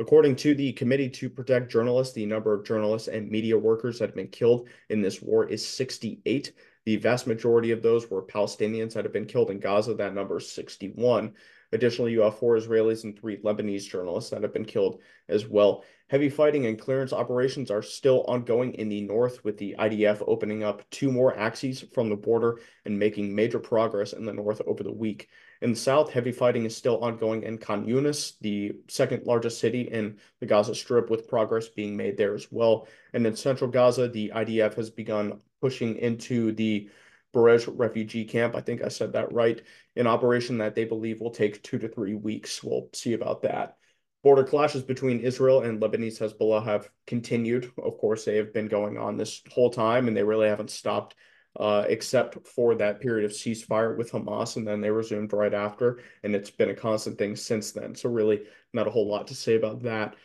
According 0.00 0.34
to 0.36 0.56
the 0.56 0.72
Committee 0.72 1.08
to 1.10 1.30
Protect 1.30 1.70
Journalists, 1.70 2.14
the 2.14 2.26
number 2.26 2.52
of 2.52 2.66
journalists 2.66 3.06
and 3.06 3.30
media 3.30 3.56
workers 3.56 4.00
that 4.00 4.08
have 4.08 4.16
been 4.16 4.26
killed 4.26 4.68
in 4.88 5.00
this 5.00 5.22
war 5.22 5.46
is 5.46 5.64
68. 5.64 6.52
The 6.84 6.96
vast 6.96 7.28
majority 7.28 7.70
of 7.70 7.80
those 7.80 8.10
were 8.10 8.20
Palestinians 8.20 8.94
that 8.94 9.04
have 9.04 9.12
been 9.12 9.24
killed 9.24 9.52
in 9.52 9.60
Gaza. 9.60 9.94
That 9.94 10.12
number 10.12 10.38
is 10.38 10.50
61. 10.50 11.32
Additionally, 11.70 12.10
you 12.10 12.22
have 12.22 12.38
four 12.38 12.56
Israelis 12.56 13.04
and 13.04 13.16
three 13.16 13.36
Lebanese 13.38 13.88
journalists 13.88 14.30
that 14.30 14.42
have 14.42 14.52
been 14.52 14.64
killed 14.64 15.00
as 15.28 15.46
well. 15.46 15.84
Heavy 16.08 16.28
fighting 16.28 16.66
and 16.66 16.78
clearance 16.78 17.12
operations 17.12 17.70
are 17.70 17.80
still 17.80 18.24
ongoing 18.26 18.74
in 18.74 18.88
the 18.88 19.00
north, 19.02 19.44
with 19.44 19.56
the 19.58 19.76
IDF 19.78 20.24
opening 20.26 20.64
up 20.64 20.88
two 20.90 21.12
more 21.12 21.38
axes 21.38 21.84
from 21.94 22.08
the 22.08 22.16
border 22.16 22.58
and 22.84 22.98
making 22.98 23.32
major 23.32 23.60
progress 23.60 24.12
in 24.12 24.24
the 24.24 24.32
north 24.32 24.60
over 24.66 24.82
the 24.82 24.92
week. 24.92 25.28
In 25.64 25.70
the 25.70 25.76
south, 25.76 26.12
heavy 26.12 26.30
fighting 26.30 26.66
is 26.66 26.76
still 26.76 26.98
ongoing 27.02 27.42
in 27.42 27.56
Khan 27.56 27.86
Yunis, 27.86 28.34
the 28.42 28.76
second 28.86 29.24
largest 29.24 29.60
city 29.60 29.80
in 29.80 30.18
the 30.38 30.44
Gaza 30.44 30.74
Strip, 30.74 31.08
with 31.08 31.26
progress 31.26 31.68
being 31.68 31.96
made 31.96 32.18
there 32.18 32.34
as 32.34 32.52
well. 32.52 32.86
And 33.14 33.26
in 33.26 33.34
central 33.34 33.70
Gaza, 33.70 34.08
the 34.08 34.30
IDF 34.34 34.74
has 34.74 34.90
begun 34.90 35.40
pushing 35.62 35.96
into 35.96 36.52
the 36.52 36.90
Bureij 37.34 37.66
refugee 37.78 38.26
camp. 38.26 38.54
I 38.54 38.60
think 38.60 38.84
I 38.84 38.88
said 38.88 39.14
that 39.14 39.32
right. 39.32 39.62
An 39.96 40.06
operation 40.06 40.58
that 40.58 40.74
they 40.74 40.84
believe 40.84 41.22
will 41.22 41.30
take 41.30 41.62
two 41.62 41.78
to 41.78 41.88
three 41.88 42.14
weeks. 42.14 42.62
We'll 42.62 42.90
see 42.92 43.14
about 43.14 43.40
that. 43.40 43.78
Border 44.22 44.44
clashes 44.44 44.82
between 44.82 45.20
Israel 45.20 45.62
and 45.62 45.80
Lebanese 45.80 46.18
Hezbollah 46.20 46.66
have 46.66 46.90
continued. 47.06 47.72
Of 47.82 47.96
course, 47.96 48.26
they 48.26 48.36
have 48.36 48.52
been 48.52 48.68
going 48.68 48.98
on 48.98 49.16
this 49.16 49.40
whole 49.50 49.70
time, 49.70 50.08
and 50.08 50.16
they 50.16 50.24
really 50.24 50.48
haven't 50.48 50.70
stopped, 50.70 51.14
uh, 51.58 51.84
except 51.88 52.46
for 52.46 52.74
that 52.74 53.00
period 53.00 53.24
of 53.24 53.30
ceasefire 53.30 53.96
with 53.96 54.12
Hamas, 54.12 54.56
and 54.56 54.66
then 54.66 54.80
they 54.80 54.90
resumed 54.90 55.32
right 55.32 55.54
after. 55.54 56.00
And 56.22 56.34
it's 56.34 56.50
been 56.50 56.70
a 56.70 56.74
constant 56.74 57.18
thing 57.18 57.36
since 57.36 57.72
then. 57.72 57.94
So, 57.94 58.08
really, 58.08 58.42
not 58.72 58.88
a 58.88 58.90
whole 58.90 59.08
lot 59.08 59.26
to 59.28 59.34
say 59.34 59.56
about 59.56 59.82
that. 59.82 60.16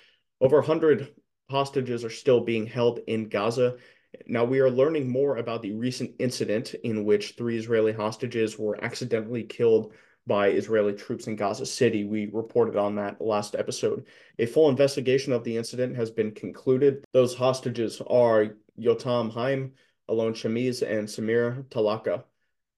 Over 0.41 0.57
100 0.57 1.13
hostages 1.49 2.03
are 2.03 2.09
still 2.09 2.41
being 2.41 2.65
held 2.65 2.99
in 3.07 3.29
Gaza. 3.29 3.77
Now, 4.25 4.43
we 4.43 4.59
are 4.59 4.71
learning 4.71 5.09
more 5.09 5.37
about 5.37 5.61
the 5.61 5.73
recent 5.73 6.15
incident 6.19 6.73
in 6.83 7.05
which 7.05 7.35
three 7.35 7.57
Israeli 7.57 7.91
hostages 7.91 8.57
were 8.57 8.83
accidentally 8.83 9.43
killed 9.43 9.93
by 10.25 10.49
Israeli 10.49 10.93
troops 10.93 11.27
in 11.27 11.35
Gaza 11.35 11.65
City. 11.65 12.05
We 12.05 12.29
reported 12.31 12.75
on 12.75 12.95
that 12.95 13.19
last 13.21 13.55
episode. 13.55 14.05
A 14.37 14.45
full 14.45 14.69
investigation 14.69 15.33
of 15.33 15.43
the 15.43 15.57
incident 15.57 15.95
has 15.95 16.11
been 16.11 16.31
concluded. 16.31 17.03
Those 17.13 17.35
hostages 17.35 18.01
are 18.07 18.55
Yotam 18.79 19.31
Haim, 19.31 19.73
Alon 20.09 20.33
Shamiz, 20.33 20.81
and 20.81 21.07
Samir 21.07 21.63
Talaka. 21.69 22.23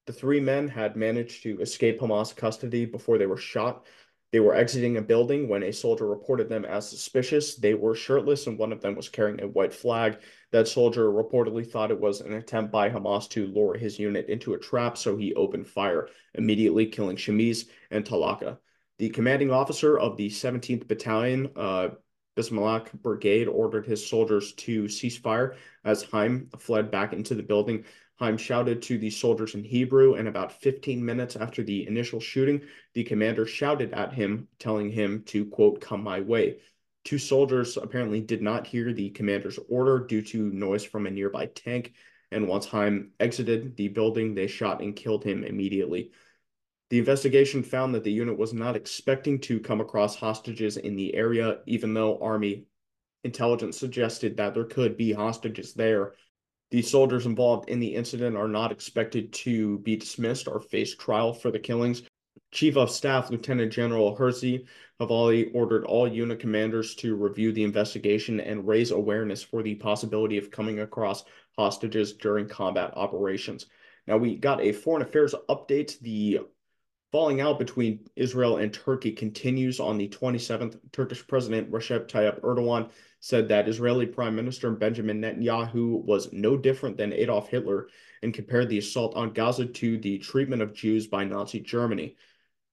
The 0.06 0.14
three 0.14 0.40
men 0.40 0.68
had 0.68 0.96
managed 0.96 1.44
to 1.44 1.60
escape 1.62 2.00
Hamas 2.00 2.36
custody 2.36 2.86
before 2.86 3.18
they 3.18 3.28
were 3.28 3.38
shot. 3.38 3.86
They 4.32 4.40
were 4.40 4.56
exiting 4.56 4.98
a 4.98 5.02
building 5.02 5.50
when 5.50 5.64
a 5.64 5.74
soldier 5.74 6.08
reported 6.08 6.48
them 6.48 6.64
as 6.64 6.90
suspicious. 6.90 7.56
They 7.56 7.74
were 7.74 7.96
shirtless, 7.96 8.48
and 8.48 8.58
one 8.58 8.72
of 8.72 8.82
them 8.82 8.96
was 8.96 9.10
carrying 9.10 9.42
a 9.42 9.48
white 9.48 9.74
flag. 9.74 10.20
That 10.52 10.68
soldier 10.68 11.12
reportedly 11.12 11.70
thought 11.70 11.92
it 11.92 12.00
was 12.00 12.22
an 12.22 12.34
attempt 12.34 12.72
by 12.72 12.90
Hamas 12.90 13.30
to 13.32 13.48
lure 13.48 13.78
his 13.78 14.00
unit 14.00 14.30
into 14.30 14.54
a 14.54 14.60
trap, 14.60 14.98
so 14.98 15.18
he 15.18 15.34
opened 15.36 15.68
fire, 15.68 16.08
immediately 16.34 16.86
killing 16.86 17.18
Shamiz 17.18 17.68
and 17.90 18.06
Talaka. 18.06 18.58
The 19.00 19.10
commanding 19.10 19.52
officer 19.52 20.00
of 20.00 20.16
the 20.16 20.30
17th 20.30 20.88
Battalion, 20.88 21.50
uh, 21.56 21.90
Bislamach 22.36 22.92
Brigade, 22.94 23.48
ordered 23.48 23.86
his 23.86 24.08
soldiers 24.08 24.54
to 24.54 24.88
cease 24.88 25.18
fire 25.18 25.56
as 25.84 26.04
Haim 26.04 26.50
fled 26.58 26.90
back 26.92 27.14
into 27.14 27.36
the 27.36 27.44
building. 27.44 27.84
Haim 28.20 28.38
shouted 28.38 28.82
to 28.84 28.98
the 28.98 29.10
soldiers 29.10 29.56
in 29.56 29.64
Hebrew, 29.64 30.14
and 30.14 30.28
about 30.28 30.62
15 30.62 31.04
minutes 31.04 31.36
after 31.36 31.64
the 31.64 31.88
initial 31.88 32.20
shooting, 32.20 32.62
the 32.94 33.04
commander 33.04 33.46
shouted 33.46 33.94
at 33.94 34.14
him, 34.14 34.48
telling 34.60 34.90
him 34.92 35.24
to, 35.24 35.46
quote, 35.46 35.82
come 35.82 36.04
my 36.04 36.22
way. 36.22 36.58
Two 37.04 37.18
soldiers 37.18 37.78
apparently 37.78 38.22
did 38.22 38.42
not 38.42 38.68
hear 38.68 38.94
the 38.94 39.10
commander's 39.10 39.60
order 39.70 40.00
due 40.00 40.22
to 40.22 40.52
noise 40.52 40.84
from 40.84 41.08
a 41.08 41.12
nearby 41.12 41.48
tank, 41.48 41.94
and 42.32 42.48
once 42.48 42.68
Haim 42.68 43.12
exited 43.20 43.76
the 43.76 43.88
building, 43.88 44.36
they 44.36 44.48
shot 44.48 44.82
and 44.82 44.96
killed 44.96 45.24
him 45.24 45.44
immediately. 45.44 46.12
The 46.91 47.00
investigation 47.00 47.63
found 47.63 47.95
that 47.95 48.03
the 48.03 48.12
unit 48.12 48.38
was 48.38 48.53
not 48.53 48.75
expecting 48.75 49.39
to 49.39 49.60
come 49.60 49.81
across 49.81 50.15
hostages 50.15 50.77
in 50.77 50.95
the 50.95 51.15
area, 51.15 51.62
even 51.65 51.95
though 51.95 52.19
Army 52.19 52.65
intelligence 53.24 53.77
suggested 53.77 54.38
that 54.38 54.53
there 54.53 54.65
could 54.65 54.95
be 54.98 55.12
hostages 55.12 55.74
there 55.74 56.13
the 56.71 56.81
soldiers 56.81 57.25
involved 57.25 57.69
in 57.69 57.79
the 57.81 57.93
incident 57.93 58.38
are 58.38 58.48
not 58.48 58.71
expected 58.71 59.31
to 59.33 59.79
be 59.79 59.98
dismissed 59.98 60.48
or 60.48 60.62
face 60.62 60.95
trial 60.95 61.33
for 61.33 61.51
the 61.51 61.60
killings. 61.60 62.03
Chief 62.51 62.77
of 62.77 62.89
Staff 62.89 63.29
Lieutenant 63.29 63.74
General 63.74 64.15
Herzi 64.15 64.65
Halevi 64.98 65.51
ordered 65.53 65.86
all 65.86 66.07
unit 66.07 66.39
commanders 66.39 66.95
to 66.95 67.15
review 67.15 67.51
the 67.51 67.63
investigation 67.63 68.39
and 68.39 68.65
raise 68.65 68.91
awareness 68.91 69.43
for 69.43 69.62
the 69.62 69.75
possibility 69.75 70.38
of 70.38 70.50
coming 70.50 70.79
across 70.79 71.25
hostages 71.57 72.13
during 72.13 72.48
combat 72.48 72.93
operations. 72.95 73.65
Now, 74.07 74.15
we 74.15 74.38
got 74.38 74.62
a 74.62 74.71
foreign 74.71 75.01
affairs 75.01 75.36
update. 75.50 76.00
The 76.00 76.39
falling 77.12 77.41
out 77.41 77.60
between 77.60 78.08
Israel 78.15 78.58
and 78.58 78.74
Turkey 78.74 79.12
continues 79.12 79.80
on 79.80 79.98
the 79.98 80.08
27th. 80.08 80.80
Turkish 80.91 81.27
President 81.27 81.70
Recep 81.70 82.08
Tayyip 82.08 82.39
Erdogan 82.41 82.89
said 83.20 83.50
that 83.50 83.68
Israeli 83.68 84.06
Prime 84.06 84.36
Minister 84.36 84.72
Benjamin 84.72 85.22
Netanyahu 85.22 86.03
was 86.03 86.32
no 86.32 86.58
different 86.58 86.98
than 86.98 87.13
Adolf 87.13 87.50
Hitler 87.50 87.88
and 88.24 88.34
compared 88.34 88.70
the 88.70 88.77
assault 88.77 89.15
on 89.15 89.34
Gaza 89.34 89.65
to 89.65 89.98
the 89.98 90.20
treatment 90.20 90.62
of 90.62 90.74
Jews 90.74 91.08
by 91.08 91.25
Nazi 91.25 91.60
Germany. 91.60 92.15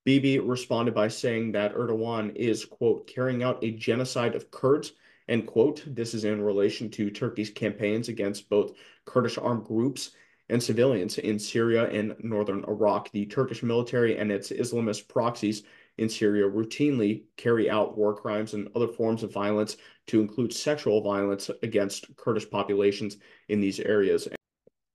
Bibi 0.04 0.38
responded 0.38 0.94
by 0.94 1.08
saying 1.08 1.52
that 1.52 1.74
Erdogan 1.74 2.34
is, 2.34 2.64
quote, 2.64 3.06
carrying 3.06 3.42
out 3.42 3.62
a 3.62 3.72
genocide 3.72 4.34
of 4.34 4.50
Kurds, 4.50 4.92
end 5.28 5.46
quote. 5.46 5.82
This 5.86 6.14
is 6.14 6.24
in 6.24 6.40
relation 6.40 6.88
to 6.92 7.10
Turkey's 7.10 7.50
campaigns 7.50 8.08
against 8.08 8.48
both 8.48 8.76
Kurdish 9.04 9.36
armed 9.36 9.64
groups 9.64 10.12
and 10.48 10.62
civilians 10.62 11.18
in 11.18 11.38
Syria 11.38 11.88
and 11.90 12.14
northern 12.20 12.64
Iraq. 12.64 13.10
The 13.12 13.26
Turkish 13.26 13.62
military 13.62 14.16
and 14.16 14.32
its 14.32 14.50
Islamist 14.50 15.08
proxies 15.08 15.62
in 15.98 16.08
Syria 16.08 16.48
routinely 16.48 17.24
carry 17.36 17.68
out 17.68 17.96
war 17.96 18.14
crimes 18.14 18.54
and 18.54 18.68
other 18.74 18.88
forms 18.88 19.22
of 19.22 19.32
violence 19.32 19.76
to 20.06 20.20
include 20.20 20.52
sexual 20.52 21.02
violence 21.02 21.50
against 21.62 22.14
Kurdish 22.16 22.48
populations 22.48 23.16
in 23.48 23.60
these 23.60 23.80
areas. 23.80 24.28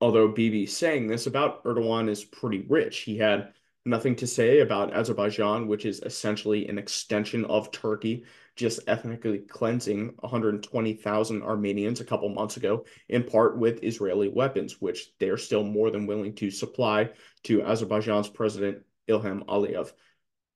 Although 0.01 0.29
Bibi 0.29 0.65
saying 0.65 1.07
this 1.07 1.27
about 1.27 1.63
Erdogan 1.63 2.09
is 2.09 2.23
pretty 2.23 2.65
rich, 2.67 2.99
he 2.99 3.17
had 3.17 3.53
nothing 3.85 4.15
to 4.15 4.27
say 4.27 4.59
about 4.59 4.93
Azerbaijan, 4.93 5.67
which 5.67 5.85
is 5.85 6.01
essentially 6.01 6.67
an 6.67 6.77
extension 6.77 7.43
of 7.45 7.71
Turkey, 7.71 8.23
just 8.55 8.79
ethnically 8.87 9.39
cleansing 9.39 10.13
120,000 10.19 11.43
Armenians 11.43 11.99
a 11.99 12.05
couple 12.05 12.29
months 12.29 12.57
ago, 12.57 12.85
in 13.09 13.23
part 13.23 13.57
with 13.57 13.83
Israeli 13.83 14.29
weapons, 14.29 14.79
which 14.79 15.11
they're 15.19 15.37
still 15.37 15.63
more 15.63 15.91
than 15.91 16.07
willing 16.07 16.33
to 16.35 16.49
supply 16.49 17.09
to 17.43 17.63
Azerbaijan's 17.63 18.29
president 18.29 18.83
Ilham 19.09 19.43
Aliyev. 19.45 19.91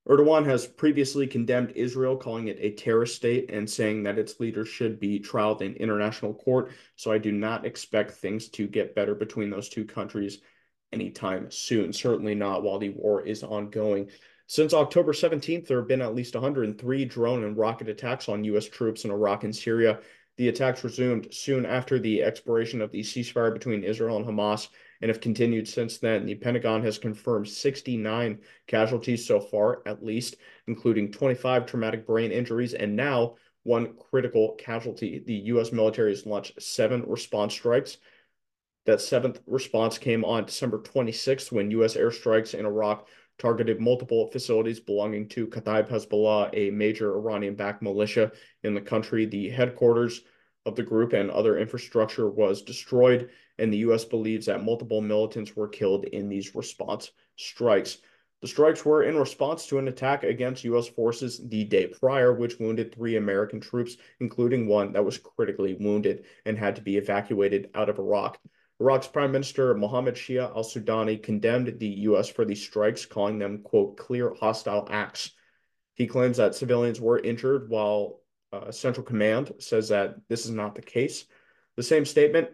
Erdogan 0.08 0.46
has 0.46 0.66
previously 0.66 1.28
condemned 1.28 1.72
Israel, 1.72 2.16
calling 2.16 2.48
it 2.48 2.60
a 2.62 2.72
terrorist 2.72 3.18
state 3.18 3.52
and 3.52 3.70
saying 3.70 4.04
that 4.04 4.18
its 4.18 4.40
leaders 4.40 4.70
should 4.70 5.02
be 5.02 5.20
trialed 5.20 5.62
in 5.62 5.74
international 5.74 6.34
court. 6.34 6.72
So 6.96 7.12
I 7.12 7.18
do 7.18 7.34
not 7.34 7.66
expect 7.66 8.12
things 8.12 8.48
to 8.50 8.68
get 8.68 8.96
better 8.96 9.14
between 9.14 9.50
those 9.50 9.68
two 9.68 9.84
countries 9.84 10.40
anytime 10.94 11.50
soon. 11.52 11.94
Certainly 11.94 12.36
not 12.36 12.64
while 12.64 12.80
the 12.80 12.90
war 12.90 13.26
is 13.26 13.44
ongoing. 13.44 14.10
Since 14.48 14.74
October 14.74 15.12
17th, 15.12 15.68
there 15.68 15.80
have 15.80 15.90
been 15.90 16.02
at 16.02 16.16
least 16.16 16.34
103 16.34 17.06
drone 17.06 17.44
and 17.44 17.58
rocket 17.58 17.90
attacks 17.90 18.30
on 18.30 18.46
U.S. 18.46 18.66
troops 18.66 19.04
in 19.04 19.12
Iraq 19.12 19.44
and 19.44 19.56
Syria. 19.56 20.00
The 20.38 20.50
attacks 20.50 20.84
resumed 20.84 21.34
soon 21.34 21.66
after 21.66 22.00
the 22.00 22.24
expiration 22.24 22.82
of 22.82 22.92
the 22.92 23.02
ceasefire 23.02 23.52
between 23.52 23.84
Israel 23.84 24.18
and 24.18 24.26
Hamas 24.26 24.70
and 25.02 25.10
have 25.10 25.20
continued 25.20 25.68
since 25.68 25.98
then. 25.98 26.26
The 26.26 26.36
Pentagon 26.36 26.84
has 26.84 26.98
confirmed 26.98 27.50
69 27.50 28.40
casualties 28.68 29.26
so 29.26 29.40
far, 29.40 29.82
at 29.86 30.06
least, 30.06 30.38
including 30.68 31.12
25 31.12 31.66
traumatic 31.66 32.06
brain 32.06 32.32
injuries 32.32 32.74
and 32.74 32.96
now 32.96 33.36
one 33.64 33.96
critical 34.12 34.56
casualty. 34.58 35.24
The 35.26 35.34
U.S. 35.52 35.72
military 35.72 36.12
has 36.12 36.26
launched 36.26 36.62
seven 36.62 37.04
response 37.08 37.54
strikes. 37.54 37.98
That 38.88 39.02
seventh 39.02 39.42
response 39.48 39.98
came 39.98 40.24
on 40.24 40.46
December 40.46 40.80
26th 40.80 41.52
when 41.52 41.72
U.S. 41.72 41.98
airstrikes 41.98 42.54
in 42.54 42.66
Iraq 42.66 43.06
targeted 43.38 43.82
multiple 43.82 44.32
facilities 44.32 44.80
belonging 44.80 45.28
to 45.28 45.48
Kataib 45.48 45.90
Hezbollah, 45.90 46.52
a 46.54 46.72
major 46.72 47.14
Iranian 47.14 47.56
backed 47.56 47.82
militia 47.82 48.32
in 48.64 48.74
the 48.74 48.80
country. 48.80 49.26
The 49.26 49.50
headquarters 49.50 50.22
of 50.66 50.78
the 50.78 50.84
group 50.84 51.12
and 51.12 51.30
other 51.30 51.58
infrastructure 51.58 52.30
was 52.30 52.62
destroyed, 52.62 53.30
and 53.60 53.74
the 53.74 53.80
U.S. 53.80 54.06
believes 54.06 54.46
that 54.46 54.64
multiple 54.64 55.02
militants 55.02 55.54
were 55.54 55.68
killed 55.68 56.06
in 56.06 56.30
these 56.30 56.56
response 56.56 57.12
strikes. 57.36 57.98
The 58.42 58.48
strikes 58.48 58.86
were 58.86 59.04
in 59.04 59.18
response 59.18 59.68
to 59.68 59.80
an 59.80 59.90
attack 59.90 60.24
against 60.24 60.64
U.S. 60.64 60.88
forces 60.88 61.46
the 61.50 61.66
day 61.66 61.88
prior, 61.88 62.32
which 62.32 62.58
wounded 62.58 62.96
three 62.96 63.18
American 63.18 63.60
troops, 63.60 63.98
including 64.22 64.66
one 64.66 64.94
that 64.94 65.04
was 65.04 65.18
critically 65.18 65.74
wounded 65.74 66.24
and 66.46 66.58
had 66.58 66.78
to 66.78 66.82
be 66.82 66.96
evacuated 66.96 67.70
out 67.76 67.90
of 67.90 68.00
Iraq. 68.00 68.40
Iraq's 68.80 69.08
Prime 69.08 69.32
Minister 69.32 69.74
Mohammed 69.74 70.16
Shia 70.16 70.56
al 70.56 70.64
Sudani 70.64 71.22
condemned 71.22 71.80
the 71.80 71.88
U.S. 71.88 72.30
for 72.30 72.46
these 72.46 72.62
strikes, 72.62 73.06
calling 73.06 73.40
them, 73.40 73.64
quote, 73.64 73.98
clear 73.98 74.34
hostile 74.36 74.88
acts. 74.92 75.32
He 75.96 76.06
claims 76.06 76.38
that 76.38 76.54
civilians 76.54 77.02
were 77.02 77.20
injured, 77.20 77.70
while 77.70 78.22
uh, 78.54 78.72
Central 78.72 79.06
Command 79.06 79.52
says 79.60 79.90
that 79.90 80.16
this 80.30 80.46
is 80.46 80.52
not 80.52 80.76
the 80.76 80.82
case. 80.82 81.26
The 81.76 81.84
same 81.84 82.06
statement 82.06 82.50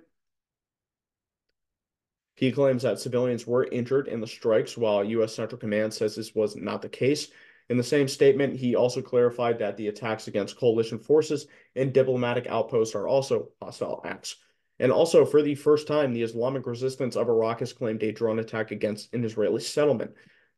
he 2.36 2.52
claims 2.52 2.84
that 2.84 3.00
civilians 3.00 3.46
were 3.46 3.66
injured 3.66 4.08
in 4.08 4.20
the 4.20 4.28
strikes, 4.28 4.78
while 4.78 5.04
U.S. 5.04 5.36
Central 5.36 5.60
Command 5.60 5.94
says 5.94 6.16
this 6.16 6.34
was 6.34 6.56
not 6.56 6.82
the 6.82 6.90
case. 6.90 7.28
In 7.70 7.78
the 7.78 7.84
same 7.84 8.08
statement, 8.08 8.56
he 8.56 8.76
also 8.76 9.02
clarified 9.02 9.60
that 9.60 9.78
the 9.78 9.88
attacks 9.88 10.28
against 10.28 10.58
coalition 10.58 11.00
forces 11.00 11.48
and 11.76 11.94
diplomatic 11.94 12.48
outposts 12.48 12.96
are 12.96 13.08
also 13.08 13.50
hostile 13.62 14.02
acts. 14.04 14.36
And 14.84 14.92
also, 14.92 15.24
for 15.24 15.42
the 15.42 15.56
first 15.56 15.88
time, 15.88 16.12
the 16.12 16.24
Islamic 16.24 16.68
resistance 16.68 17.16
of 17.16 17.30
Iraq 17.30 17.62
has 17.62 17.72
claimed 17.72 18.04
a 18.04 18.12
drone 18.12 18.40
attack 18.40 18.72
against 18.72 19.14
an 19.14 19.24
Israeli 19.24 19.62
settlement. 19.62 20.12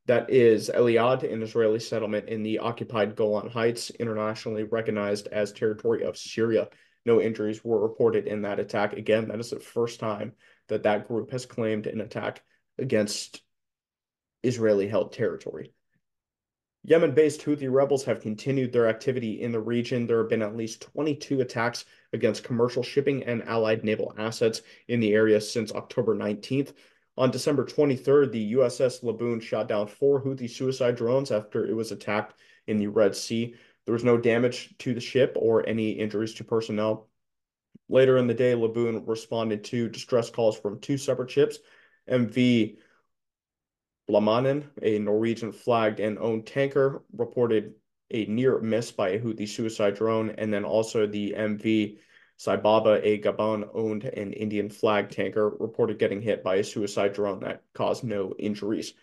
That 0.07 0.31
is 0.31 0.71
Eliad, 0.73 1.21
an 1.21 1.43
Israeli 1.43 1.79
settlement 1.79 2.27
in 2.27 2.41
the 2.41 2.57
occupied 2.57 3.15
Golan 3.15 3.51
Heights, 3.51 3.91
internationally 3.91 4.63
recognized 4.63 5.27
as 5.27 5.51
territory 5.51 6.03
of 6.03 6.17
Syria. 6.17 6.69
No 7.05 7.21
injuries 7.21 7.63
were 7.63 7.79
reported 7.79 8.25
in 8.25 8.41
that 8.41 8.59
attack. 8.59 8.93
Again, 8.93 9.27
that 9.27 9.39
is 9.39 9.51
the 9.51 9.59
first 9.59 9.99
time 9.99 10.33
that 10.69 10.81
that 10.81 11.07
group 11.07 11.29
has 11.29 11.45
claimed 11.45 11.85
an 11.85 12.01
attack 12.01 12.41
against 12.79 13.43
Israeli 14.41 14.87
held 14.87 15.13
territory. 15.13 15.71
Yemen 16.87 17.15
based 17.15 17.41
Houthi 17.41 17.71
rebels 17.71 18.03
have 18.03 18.21
continued 18.21 18.71
their 18.71 18.87
activity 18.87 19.41
in 19.41 19.51
the 19.51 19.59
region. 19.59 20.05
There 20.05 20.19
have 20.19 20.29
been 20.29 20.43
at 20.43 20.55
least 20.55 20.81
22 20.81 21.41
attacks 21.41 21.85
against 22.13 22.43
commercial 22.43 22.83
shipping 22.83 23.23
and 23.23 23.41
allied 23.45 23.83
naval 23.83 24.13
assets 24.19 24.61
in 24.87 24.99
the 24.99 25.15
area 25.15 25.41
since 25.41 25.71
October 25.71 26.15
19th. 26.15 26.73
On 27.17 27.31
December 27.31 27.65
23rd, 27.65 28.31
the 28.31 28.53
USS 28.53 29.01
Laboon 29.03 29.41
shot 29.41 29.67
down 29.67 29.87
four 29.87 30.23
Houthi 30.23 30.47
suicide 30.47 30.95
drones 30.95 31.31
after 31.31 31.65
it 31.65 31.73
was 31.73 31.91
attacked 31.91 32.39
in 32.67 32.77
the 32.77 32.87
Red 32.87 33.15
Sea. 33.15 33.55
There 33.85 33.93
was 33.93 34.03
no 34.03 34.15
damage 34.15 34.77
to 34.79 34.93
the 34.93 35.01
ship 35.01 35.35
or 35.39 35.67
any 35.67 35.89
injuries 35.89 36.35
to 36.35 36.43
personnel. 36.43 37.09
Later 37.89 38.17
in 38.17 38.27
the 38.27 38.33
day, 38.35 38.53
Laboon 38.53 39.07
responded 39.07 39.63
to 39.65 39.89
distress 39.89 40.29
calls 40.29 40.59
from 40.59 40.79
two 40.79 40.99
separate 40.99 41.31
ships, 41.31 41.57
MV 42.07 42.77
Blåmånen, 44.09 44.65
a 44.81 44.99
Norwegian 44.99 45.51
flagged 45.51 45.99
and 45.99 46.19
owned 46.19 46.45
tanker, 46.45 47.01
reported 47.13 47.73
a 48.11 48.25
near 48.25 48.59
miss 48.59 48.91
by 48.91 49.09
a 49.09 49.19
Houthi 49.19 49.47
suicide 49.47 49.95
drone, 49.95 50.29
and 50.31 50.53
then 50.53 50.63
also 50.63 51.07
the 51.07 51.33
MV 51.35 51.97
Saibaba, 52.37 52.99
a 53.03 53.19
Gabon 53.19 53.69
owned 53.73 54.03
and 54.03 54.33
Indian 54.33 54.69
flag 54.69 55.09
tanker, 55.09 55.49
reported 55.49 55.97
getting 55.97 56.21
hit 56.21 56.43
by 56.43 56.55
a 56.55 56.63
suicide 56.63 57.13
drone 57.13 57.39
that 57.39 57.63
caused 57.73 58.03
no 58.03 58.35
injuries. 58.37 58.93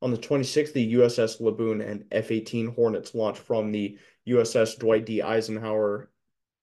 On 0.00 0.10
the 0.10 0.18
26th, 0.18 0.72
the 0.72 0.94
USS 0.94 1.40
Laboon 1.40 1.80
and 1.80 2.04
F 2.12 2.30
18 2.30 2.74
Hornets 2.74 3.14
launched 3.14 3.40
from 3.40 3.72
the 3.72 3.98
USS 4.28 4.78
Dwight 4.78 5.06
D. 5.06 5.22
Eisenhower 5.22 6.10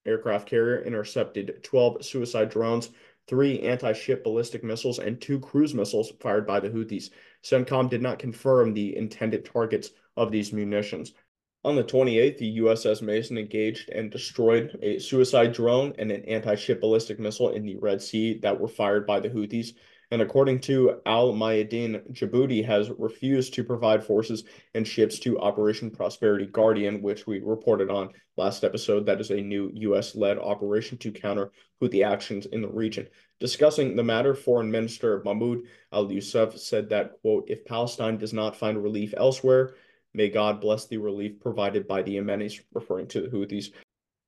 aircraft 0.06 0.48
carrier 0.48 0.82
intercepted 0.82 1.62
12 1.62 2.04
suicide 2.04 2.50
drones, 2.50 2.90
three 3.30 3.60
anti 3.60 3.92
ship 3.92 4.24
ballistic 4.24 4.64
missiles, 4.64 4.98
and 4.98 5.20
two 5.20 5.38
cruise 5.38 5.72
missiles 5.72 6.12
fired 6.18 6.46
by 6.46 6.58
the 6.58 6.68
Houthis. 6.68 7.10
CENTCOM 7.44 7.88
did 7.88 8.02
not 8.02 8.18
confirm 8.18 8.74
the 8.74 8.94
intended 8.96 9.44
targets 9.44 9.92
of 10.16 10.32
these 10.32 10.52
munitions. 10.52 11.14
On 11.64 11.76
the 11.76 11.84
28th, 11.84 12.38
the 12.38 12.58
USS 12.58 13.02
Mason 13.02 13.38
engaged 13.38 13.88
and 13.90 14.10
destroyed 14.10 14.76
a 14.82 14.98
suicide 14.98 15.52
drone 15.52 15.94
and 15.98 16.10
an 16.10 16.24
anti 16.24 16.56
ship 16.56 16.80
ballistic 16.80 17.20
missile 17.20 17.50
in 17.50 17.64
the 17.64 17.76
Red 17.76 18.02
Sea 18.02 18.38
that 18.40 18.58
were 18.60 18.68
fired 18.68 19.06
by 19.06 19.20
the 19.20 19.30
Houthis. 19.30 19.74
And 20.12 20.22
according 20.22 20.60
to 20.62 21.00
Al 21.06 21.32
Mayadeen, 21.32 22.02
Djibouti 22.12 22.64
has 22.64 22.90
refused 22.98 23.54
to 23.54 23.62
provide 23.62 24.02
forces 24.02 24.42
and 24.74 24.86
ships 24.86 25.20
to 25.20 25.38
Operation 25.38 25.88
Prosperity 25.88 26.46
Guardian, 26.46 27.00
which 27.00 27.28
we 27.28 27.38
reported 27.38 27.90
on 27.90 28.10
last 28.36 28.64
episode. 28.64 29.06
That 29.06 29.20
is 29.20 29.30
a 29.30 29.40
new 29.40 29.70
U.S. 29.72 30.16
led 30.16 30.38
operation 30.38 30.98
to 30.98 31.12
counter 31.12 31.52
Houthi 31.80 32.04
actions 32.04 32.46
in 32.46 32.60
the 32.60 32.68
region. 32.68 33.06
Discussing 33.38 33.94
the 33.94 34.02
matter, 34.02 34.34
Foreign 34.34 34.70
Minister 34.70 35.22
Mahmoud 35.24 35.62
al 35.92 36.10
Yusuf 36.10 36.58
said 36.58 36.88
that, 36.88 37.12
quote, 37.20 37.44
if 37.48 37.64
Palestine 37.64 38.18
does 38.18 38.32
not 38.32 38.56
find 38.56 38.82
relief 38.82 39.14
elsewhere, 39.16 39.74
may 40.12 40.28
God 40.28 40.60
bless 40.60 40.86
the 40.86 40.98
relief 40.98 41.38
provided 41.38 41.86
by 41.86 42.02
the 42.02 42.16
Yemenis, 42.16 42.60
referring 42.74 43.06
to 43.08 43.20
the 43.20 43.28
Houthis. 43.28 43.70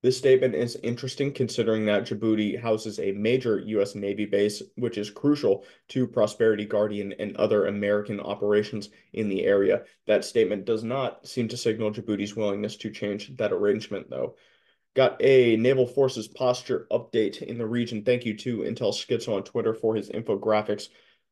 This 0.03 0.19
statement 0.19 0.57
is 0.57 0.77
interesting 0.83 1.33
considering 1.33 1.87
that 1.87 2.03
Djibouti 2.03 2.61
houses 2.61 2.99
a 2.99 3.13
major 3.13 3.61
U.S. 3.61 3.95
Navy 3.95 4.25
base, 4.25 4.61
which 4.75 4.99
is 4.99 5.11
crucial 5.11 5.65
to 5.91 6.09
Prosperity 6.09 6.65
Guardian 6.65 7.15
and 7.21 7.37
other 7.37 7.67
American 7.67 8.19
operations 8.19 8.91
in 9.13 9.29
the 9.29 9.45
area. 9.45 9.85
That 10.09 10.25
statement 10.25 10.65
does 10.65 10.83
not 10.83 11.25
seem 11.25 11.47
to 11.49 11.57
signal 11.57 11.93
Djibouti's 11.93 12.35
willingness 12.35 12.77
to 12.79 12.91
change 12.91 13.37
that 13.37 13.53
arrangement, 13.53 14.11
though. 14.11 14.35
Got 14.95 15.23
a 15.23 15.57
Naval 15.57 15.87
Forces 15.87 16.27
posture 16.27 16.89
update 16.91 17.41
in 17.41 17.57
the 17.57 17.67
region. 17.67 18.03
Thank 18.03 18.27
you 18.27 18.37
to 18.39 18.59
Intel 18.59 18.93
Schizo 18.93 19.37
on 19.37 19.45
Twitter 19.45 19.73
for 19.73 19.95
his 19.95 20.11
infographics. 20.11 20.89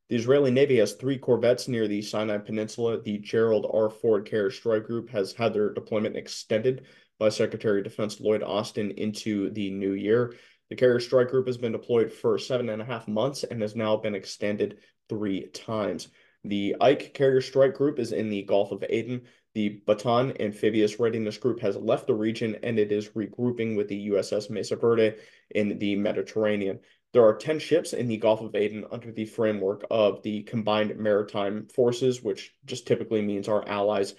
The 0.07 0.15
Israeli 0.15 0.49
Navy 0.49 0.77
has 0.77 0.93
three 0.93 1.17
corvettes 1.17 1.67
near 1.67 1.89
the 1.89 2.01
Sinai 2.01 2.37
Peninsula. 2.37 3.01
The 3.01 3.17
Gerald 3.17 3.65
R. 3.73 3.89
Ford 3.89 4.25
Carrier 4.25 4.49
Strike 4.49 4.85
Group 4.85 5.09
has 5.09 5.33
had 5.33 5.53
their 5.53 5.73
deployment 5.73 6.15
extended 6.15 6.85
by 7.21 7.29
Secretary 7.29 7.77
of 7.77 7.83
Defense 7.83 8.19
Lloyd 8.19 8.41
Austin 8.41 8.89
into 8.97 9.51
the 9.51 9.69
new 9.69 9.93
year. 9.93 10.33
The 10.71 10.75
Carrier 10.75 10.99
Strike 10.99 11.29
Group 11.29 11.45
has 11.45 11.57
been 11.57 11.71
deployed 11.71 12.11
for 12.11 12.39
seven 12.39 12.67
and 12.69 12.81
a 12.81 12.85
half 12.85 13.07
months 13.07 13.43
and 13.43 13.61
has 13.61 13.75
now 13.75 13.95
been 13.95 14.15
extended 14.15 14.79
three 15.07 15.45
times. 15.49 16.07
The 16.45 16.75
Ike 16.81 17.13
Carrier 17.13 17.41
Strike 17.41 17.75
Group 17.75 17.99
is 17.99 18.11
in 18.11 18.29
the 18.29 18.41
Gulf 18.41 18.71
of 18.71 18.83
Aden. 18.89 19.21
The 19.53 19.83
Bataan 19.85 20.41
Amphibious 20.41 20.99
Readiness 20.99 21.37
Group 21.37 21.59
has 21.59 21.75
left 21.75 22.07
the 22.07 22.15
region 22.15 22.57
and 22.63 22.79
it 22.79 22.91
is 22.91 23.09
regrouping 23.09 23.77
with 23.77 23.87
the 23.87 24.09
USS 24.09 24.49
Mesa 24.49 24.75
Verde 24.75 25.13
in 25.51 25.77
the 25.77 25.95
Mediterranean. 25.97 26.79
There 27.13 27.23
are 27.23 27.37
10 27.37 27.59
ships 27.59 27.93
in 27.93 28.07
the 28.07 28.17
Gulf 28.17 28.41
of 28.41 28.55
Aden 28.55 28.85
under 28.91 29.11
the 29.11 29.25
framework 29.25 29.85
of 29.91 30.23
the 30.23 30.41
Combined 30.41 30.97
Maritime 30.97 31.67
Forces, 31.67 32.23
which 32.23 32.55
just 32.65 32.87
typically 32.87 33.21
means 33.21 33.47
our 33.47 33.67
allies 33.67 34.15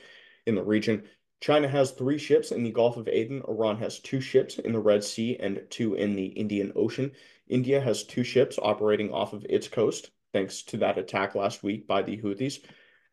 in 0.46 0.54
the 0.54 0.62
region. 0.62 1.02
China 1.42 1.66
has 1.66 1.90
three 1.90 2.18
ships 2.18 2.52
in 2.52 2.62
the 2.62 2.70
Gulf 2.70 2.96
of 2.96 3.09
Aden. 3.09 3.42
Iran 3.48 3.76
has 3.78 3.98
two 3.98 4.20
ships 4.20 4.61
in 4.61 4.72
the 4.72 4.78
Red 4.78 5.02
Sea 5.02 5.37
and 5.40 5.61
two 5.70 5.94
in 5.94 6.14
the 6.14 6.26
Indian 6.26 6.72
Ocean. 6.76 7.11
India 7.48 7.81
has 7.81 8.05
two 8.05 8.22
ships 8.22 8.61
operating 8.62 9.12
off 9.12 9.33
of 9.33 9.44
its 9.50 9.66
coast, 9.66 10.12
thanks 10.33 10.62
to 10.62 10.76
that 10.76 10.98
attack 10.98 11.35
last 11.35 11.64
week 11.64 11.88
by 11.88 12.00
the 12.00 12.16
Houthis. 12.16 12.61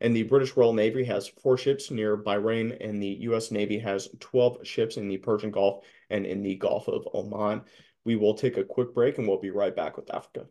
And 0.00 0.14
the 0.14 0.22
British 0.22 0.56
Royal 0.56 0.72
Navy 0.72 1.02
has 1.06 1.26
four 1.26 1.58
ships 1.58 1.90
near 1.90 2.16
Bahrain, 2.16 2.76
and 2.80 3.02
the 3.02 3.18
U.S. 3.22 3.50
Navy 3.50 3.80
has 3.80 4.08
12 4.20 4.64
ships 4.64 4.96
in 4.96 5.08
the 5.08 5.18
Persian 5.18 5.50
Gulf 5.50 5.84
and 6.08 6.24
in 6.24 6.44
the 6.44 6.54
Gulf 6.54 6.86
of 6.86 7.08
Oman. 7.12 7.62
We 8.04 8.14
will 8.14 8.34
take 8.34 8.56
a 8.56 8.64
quick 8.64 8.94
break 8.94 9.18
and 9.18 9.26
we'll 9.26 9.40
be 9.40 9.50
right 9.50 9.74
back 9.74 9.96
with 9.96 10.08
Africa. 10.14 10.46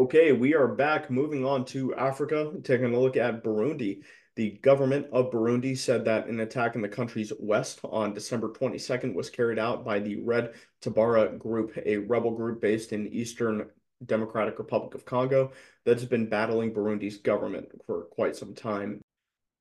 Okay, 0.00 0.32
we 0.32 0.54
are 0.54 0.66
back 0.66 1.10
moving 1.10 1.44
on 1.44 1.62
to 1.66 1.94
Africa, 1.94 2.52
taking 2.64 2.94
a 2.94 2.98
look 2.98 3.18
at 3.18 3.44
Burundi. 3.44 4.00
The 4.34 4.52
government 4.62 5.08
of 5.12 5.30
Burundi 5.30 5.76
said 5.76 6.06
that 6.06 6.26
an 6.26 6.40
attack 6.40 6.74
in 6.74 6.80
the 6.80 6.88
country's 6.88 7.34
west 7.38 7.80
on 7.84 8.14
December 8.14 8.48
22nd 8.48 9.12
was 9.14 9.28
carried 9.28 9.58
out 9.58 9.84
by 9.84 9.98
the 9.98 10.16
Red 10.16 10.54
Tabara 10.80 11.38
Group, 11.38 11.76
a 11.84 11.98
rebel 11.98 12.30
group 12.30 12.62
based 12.62 12.94
in 12.94 13.08
eastern 13.08 13.68
Democratic 14.06 14.58
Republic 14.58 14.94
of 14.94 15.04
Congo 15.04 15.52
that's 15.84 16.06
been 16.06 16.30
battling 16.30 16.72
Burundi's 16.72 17.18
government 17.18 17.68
for 17.84 18.04
quite 18.04 18.34
some 18.34 18.54
time. 18.54 19.02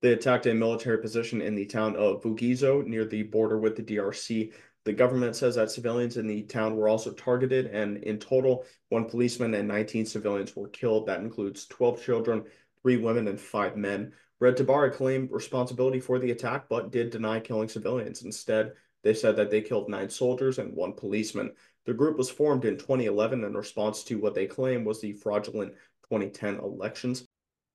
They 0.02 0.14
attacked 0.14 0.46
a 0.46 0.54
military 0.54 1.02
position 1.02 1.42
in 1.42 1.56
the 1.56 1.66
town 1.66 1.98
of 1.98 2.24
Vugizo 2.24 2.88
near 2.88 3.04
the 3.04 3.24
border 3.24 3.60
with 3.60 3.76
the 3.76 3.84
DRC. 3.84 4.54
The 4.86 4.94
government 4.94 5.36
says 5.36 5.56
that 5.56 5.72
civilians 5.72 6.18
in 6.18 6.26
the 6.26 6.44
town 6.44 6.76
were 6.76 6.88
also 6.88 7.12
targeted, 7.12 7.68
and 7.68 7.98
in 7.98 8.18
total, 8.18 8.66
one 8.90 9.06
policeman 9.06 9.54
and 9.54 9.68
19 9.68 10.06
civilians 10.06 10.56
were 10.56 10.70
killed. 10.70 11.08
That 11.08 11.20
includes 11.20 11.68
12 11.68 12.04
children, 12.04 12.46
three 12.82 12.98
women, 12.98 13.28
and 13.28 13.40
five 13.40 13.76
men. 13.76 14.14
Red 14.40 14.56
Tabara 14.56 14.94
claimed 14.94 15.32
responsibility 15.32 16.00
for 16.00 16.18
the 16.18 16.32
attack, 16.32 16.70
but 16.70 16.92
did 16.92 17.10
deny 17.10 17.40
killing 17.40 17.68
civilians. 17.68 18.24
Instead, 18.24 18.74
they 19.04 19.14
said 19.14 19.36
that 19.36 19.52
they 19.52 19.62
killed 19.62 19.90
nine 19.90 20.10
soldiers 20.10 20.60
and 20.60 20.74
one 20.74 20.94
policeman. 20.94 21.52
The 21.86 21.94
group 21.94 22.18
was 22.18 22.30
formed 22.30 22.66
in 22.66 22.78
2011 22.78 23.44
in 23.44 23.54
response 23.54 24.04
to 24.06 24.20
what 24.20 24.34
they 24.34 24.46
claim 24.46 24.86
was 24.86 25.02
the 25.02 25.14
fraudulent 25.14 25.74
2010 26.10 26.56
elections. 26.56 27.26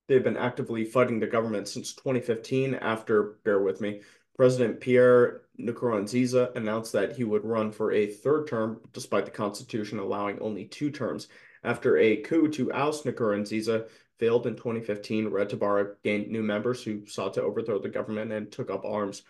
They've 0.07 0.25
been 0.25 0.37
actively 0.37 0.85
fighting 0.85 1.19
the 1.19 1.27
government 1.27 1.69
since 1.69 1.95
2015 1.95 2.75
after, 2.75 3.39
bear 3.45 3.61
with 3.61 3.81
me, 3.81 4.03
President 4.37 4.81
Pierre 4.81 5.43
Nkurunziza 5.61 6.55
announced 6.57 6.93
that 6.93 7.17
he 7.17 7.25
would 7.25 7.45
run 7.45 7.71
for 7.71 7.93
a 7.93 8.07
third 8.07 8.49
term, 8.49 8.81
despite 8.93 9.25
the 9.25 9.31
constitution 9.31 9.99
allowing 9.99 10.39
only 10.41 10.65
two 10.65 10.91
terms. 10.91 11.29
After 11.63 11.97
a 11.97 12.17
coup 12.17 12.49
to 12.49 12.73
oust 12.73 13.05
Nkurunziza 13.05 13.89
failed 14.19 14.47
in 14.47 14.57
2015, 14.57 15.29
Red 15.29 15.51
Tabara 15.51 15.95
gained 16.03 16.29
new 16.29 16.43
members 16.43 16.83
who 16.83 17.07
sought 17.07 17.35
to 17.35 17.43
overthrow 17.43 17.79
the 17.79 17.89
government 17.89 18.33
and 18.33 18.51
took 18.51 18.71
up 18.71 18.85
arms. 18.85 19.23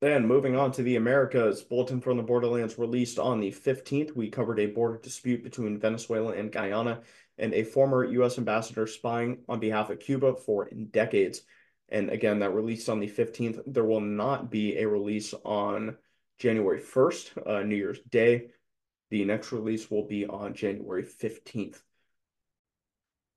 Then, 0.00 0.26
moving 0.26 0.56
on 0.56 0.72
to 0.72 0.82
the 0.82 0.96
Americas, 0.96 1.62
Bulletin 1.62 2.00
from 2.00 2.16
the 2.16 2.24
Borderlands 2.24 2.76
released 2.76 3.20
on 3.20 3.38
the 3.38 3.52
15th. 3.52 4.16
We 4.16 4.30
covered 4.30 4.58
a 4.58 4.66
border 4.66 4.98
dispute 4.98 5.44
between 5.44 5.78
Venezuela 5.78 6.32
and 6.32 6.50
Guyana 6.50 7.02
and 7.38 7.54
a 7.54 7.62
former 7.62 8.04
U.S. 8.04 8.36
ambassador 8.36 8.88
spying 8.88 9.38
on 9.48 9.60
behalf 9.60 9.90
of 9.90 10.00
Cuba 10.00 10.34
for 10.34 10.68
decades. 10.90 11.42
And 11.92 12.08
again, 12.08 12.38
that 12.38 12.54
released 12.54 12.88
on 12.88 13.00
the 13.00 13.06
15th. 13.06 13.62
There 13.66 13.84
will 13.84 14.00
not 14.00 14.50
be 14.50 14.78
a 14.78 14.88
release 14.88 15.34
on 15.44 15.96
January 16.38 16.80
1st, 16.80 17.46
uh, 17.46 17.62
New 17.62 17.76
Year's 17.76 18.00
Day. 18.10 18.48
The 19.10 19.24
next 19.26 19.52
release 19.52 19.90
will 19.90 20.06
be 20.08 20.26
on 20.26 20.54
January 20.54 21.04
15th. 21.04 21.82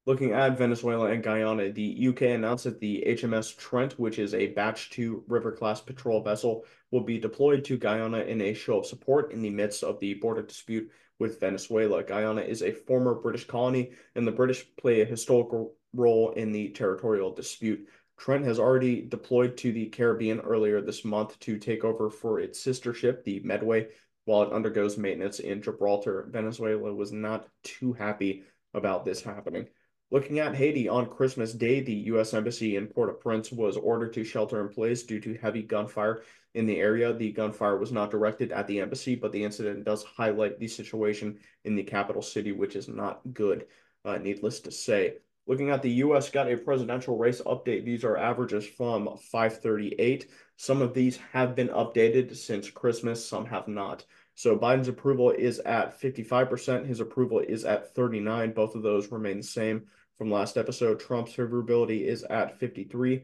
Looking 0.05 0.31
at 0.31 0.57
Venezuela 0.57 1.07
and 1.11 1.21
Guyana, 1.21 1.71
the 1.71 2.07
UK 2.07 2.21
announced 2.21 2.63
that 2.63 2.79
the 2.79 3.03
HMS 3.05 3.57
Trent, 3.57 3.99
which 3.99 4.19
is 4.19 4.33
a 4.33 4.47
Batch 4.47 4.89
2 4.91 5.25
River 5.27 5.51
class 5.51 5.81
patrol 5.81 6.23
vessel, 6.23 6.63
will 6.91 7.03
be 7.03 7.19
deployed 7.19 7.65
to 7.65 7.77
Guyana 7.77 8.19
in 8.19 8.39
a 8.39 8.53
show 8.53 8.79
of 8.79 8.85
support 8.85 9.33
in 9.33 9.41
the 9.41 9.49
midst 9.49 9.83
of 9.83 9.99
the 9.99 10.13
border 10.13 10.43
dispute 10.43 10.89
with 11.19 11.41
Venezuela. 11.41 12.03
Guyana 12.03 12.41
is 12.41 12.61
a 12.61 12.71
former 12.71 13.15
British 13.15 13.47
colony, 13.47 13.91
and 14.15 14.25
the 14.25 14.31
British 14.31 14.65
play 14.77 15.01
a 15.01 15.05
historical 15.05 15.73
role 15.93 16.31
in 16.31 16.51
the 16.51 16.69
territorial 16.69 17.33
dispute. 17.33 17.87
Trent 18.17 18.45
has 18.45 18.59
already 18.59 19.01
deployed 19.01 19.57
to 19.57 19.71
the 19.71 19.87
Caribbean 19.87 20.39
earlier 20.39 20.81
this 20.81 21.03
month 21.03 21.39
to 21.41 21.57
take 21.57 21.83
over 21.83 22.09
for 22.09 22.39
its 22.39 22.59
sister 22.59 22.93
ship, 22.93 23.23
the 23.23 23.41
Medway, 23.41 23.89
while 24.25 24.43
it 24.43 24.53
undergoes 24.53 24.97
maintenance 24.97 25.39
in 25.39 25.61
Gibraltar. 25.61 26.27
Venezuela 26.31 26.93
was 26.93 27.11
not 27.11 27.47
too 27.63 27.93
happy 27.93 28.43
about 28.73 29.05
this 29.05 29.21
happening. 29.21 29.67
Looking 30.11 30.39
at 30.39 30.55
Haiti 30.55 30.87
on 30.87 31.09
Christmas 31.09 31.51
Day, 31.51 31.81
the 31.81 31.93
U.S. 31.93 32.33
Embassy 32.33 32.75
in 32.75 32.87
Port 32.87 33.09
au 33.09 33.13
Prince 33.13 33.51
was 33.51 33.75
ordered 33.75 34.13
to 34.13 34.23
shelter 34.23 34.61
in 34.61 34.69
place 34.69 35.03
due 35.03 35.19
to 35.19 35.33
heavy 35.33 35.63
gunfire 35.63 36.21
in 36.53 36.65
the 36.67 36.79
area. 36.79 37.11
The 37.11 37.31
gunfire 37.31 37.77
was 37.77 37.91
not 37.91 38.11
directed 38.11 38.51
at 38.51 38.67
the 38.67 38.79
embassy, 38.79 39.15
but 39.15 39.31
the 39.31 39.43
incident 39.43 39.83
does 39.83 40.03
highlight 40.03 40.59
the 40.59 40.67
situation 40.67 41.39
in 41.63 41.75
the 41.75 41.83
capital 41.83 42.21
city, 42.21 42.51
which 42.51 42.75
is 42.75 42.87
not 42.87 43.21
good, 43.33 43.65
uh, 44.05 44.17
needless 44.17 44.59
to 44.61 44.71
say. 44.71 45.17
Looking 45.47 45.69
at 45.69 45.83
the 45.83 45.91
U.S. 45.91 46.29
got 46.29 46.51
a 46.51 46.57
presidential 46.57 47.17
race 47.17 47.41
update. 47.45 47.85
These 47.85 48.03
are 48.03 48.17
averages 48.17 48.65
from 48.65 49.17
538. 49.31 50.27
Some 50.57 50.81
of 50.81 50.93
these 50.93 51.17
have 51.33 51.55
been 51.55 51.67
updated 51.67 52.35
since 52.35 52.69
Christmas, 52.69 53.23
some 53.23 53.45
have 53.45 53.67
not. 53.67 54.05
So 54.33 54.57
Biden's 54.57 54.87
approval 54.87 55.31
is 55.31 55.59
at 55.59 55.99
55%. 55.99 56.87
His 56.87 56.99
approval 56.99 57.39
is 57.39 57.63
at 57.63 57.93
39. 57.93 58.53
Both 58.53 58.75
of 58.75 58.81
those 58.81 59.11
remain 59.11 59.37
the 59.37 59.43
same 59.43 59.83
from 60.17 60.31
last 60.31 60.57
episode. 60.57 60.99
Trump's 60.99 61.33
favorability 61.33 62.05
is 62.05 62.23
at 62.23 62.59
53. 62.59 63.23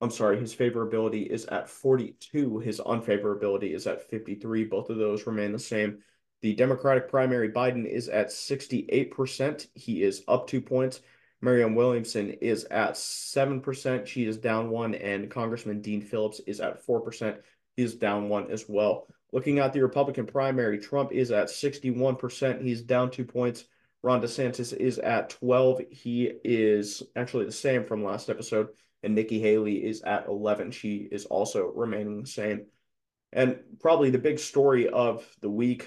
I'm 0.00 0.10
sorry, 0.10 0.40
his 0.40 0.56
favorability 0.56 1.26
is 1.26 1.44
at 1.46 1.68
42. 1.68 2.58
His 2.60 2.80
unfavorability 2.80 3.74
is 3.74 3.86
at 3.86 4.08
53. 4.08 4.64
Both 4.64 4.88
of 4.88 4.96
those 4.96 5.26
remain 5.26 5.52
the 5.52 5.58
same. 5.58 5.98
The 6.42 6.54
Democratic 6.54 7.08
primary, 7.08 7.50
Biden 7.50 7.86
is 7.86 8.08
at 8.08 8.28
68%. 8.28 9.66
He 9.74 10.02
is 10.02 10.22
up 10.26 10.46
two 10.46 10.60
points. 10.60 11.00
Marianne 11.42 11.74
Williamson 11.74 12.30
is 12.30 12.64
at 12.64 12.94
7%. 12.94 14.06
She 14.06 14.24
is 14.24 14.38
down 14.38 14.70
one. 14.70 14.94
And 14.94 15.30
Congressman 15.30 15.82
Dean 15.82 16.00
Phillips 16.00 16.40
is 16.46 16.60
at 16.60 16.86
4%. 16.86 17.38
He 17.76 17.82
is 17.82 17.94
down 17.94 18.28
one 18.28 18.50
as 18.50 18.66
well. 18.68 19.06
Looking 19.32 19.58
at 19.58 19.72
the 19.72 19.82
Republican 19.82 20.26
primary, 20.26 20.78
Trump 20.78 21.12
is 21.12 21.30
at 21.30 21.48
61%. 21.48 22.62
He's 22.62 22.82
down 22.82 23.10
two 23.10 23.24
points. 23.24 23.64
Ron 24.02 24.22
DeSantis 24.22 24.74
is 24.74 24.98
at 24.98 25.30
12. 25.30 25.82
He 25.90 26.32
is 26.42 27.02
actually 27.14 27.44
the 27.44 27.52
same 27.52 27.84
from 27.84 28.02
last 28.02 28.30
episode. 28.30 28.68
And 29.02 29.14
Nikki 29.14 29.40
Haley 29.40 29.84
is 29.84 30.02
at 30.02 30.26
11. 30.26 30.72
She 30.72 31.08
is 31.10 31.26
also 31.26 31.66
remaining 31.66 32.22
the 32.22 32.28
same. 32.28 32.66
And 33.32 33.60
probably 33.80 34.10
the 34.10 34.18
big 34.18 34.38
story 34.38 34.88
of 34.88 35.26
the 35.40 35.50
week. 35.50 35.86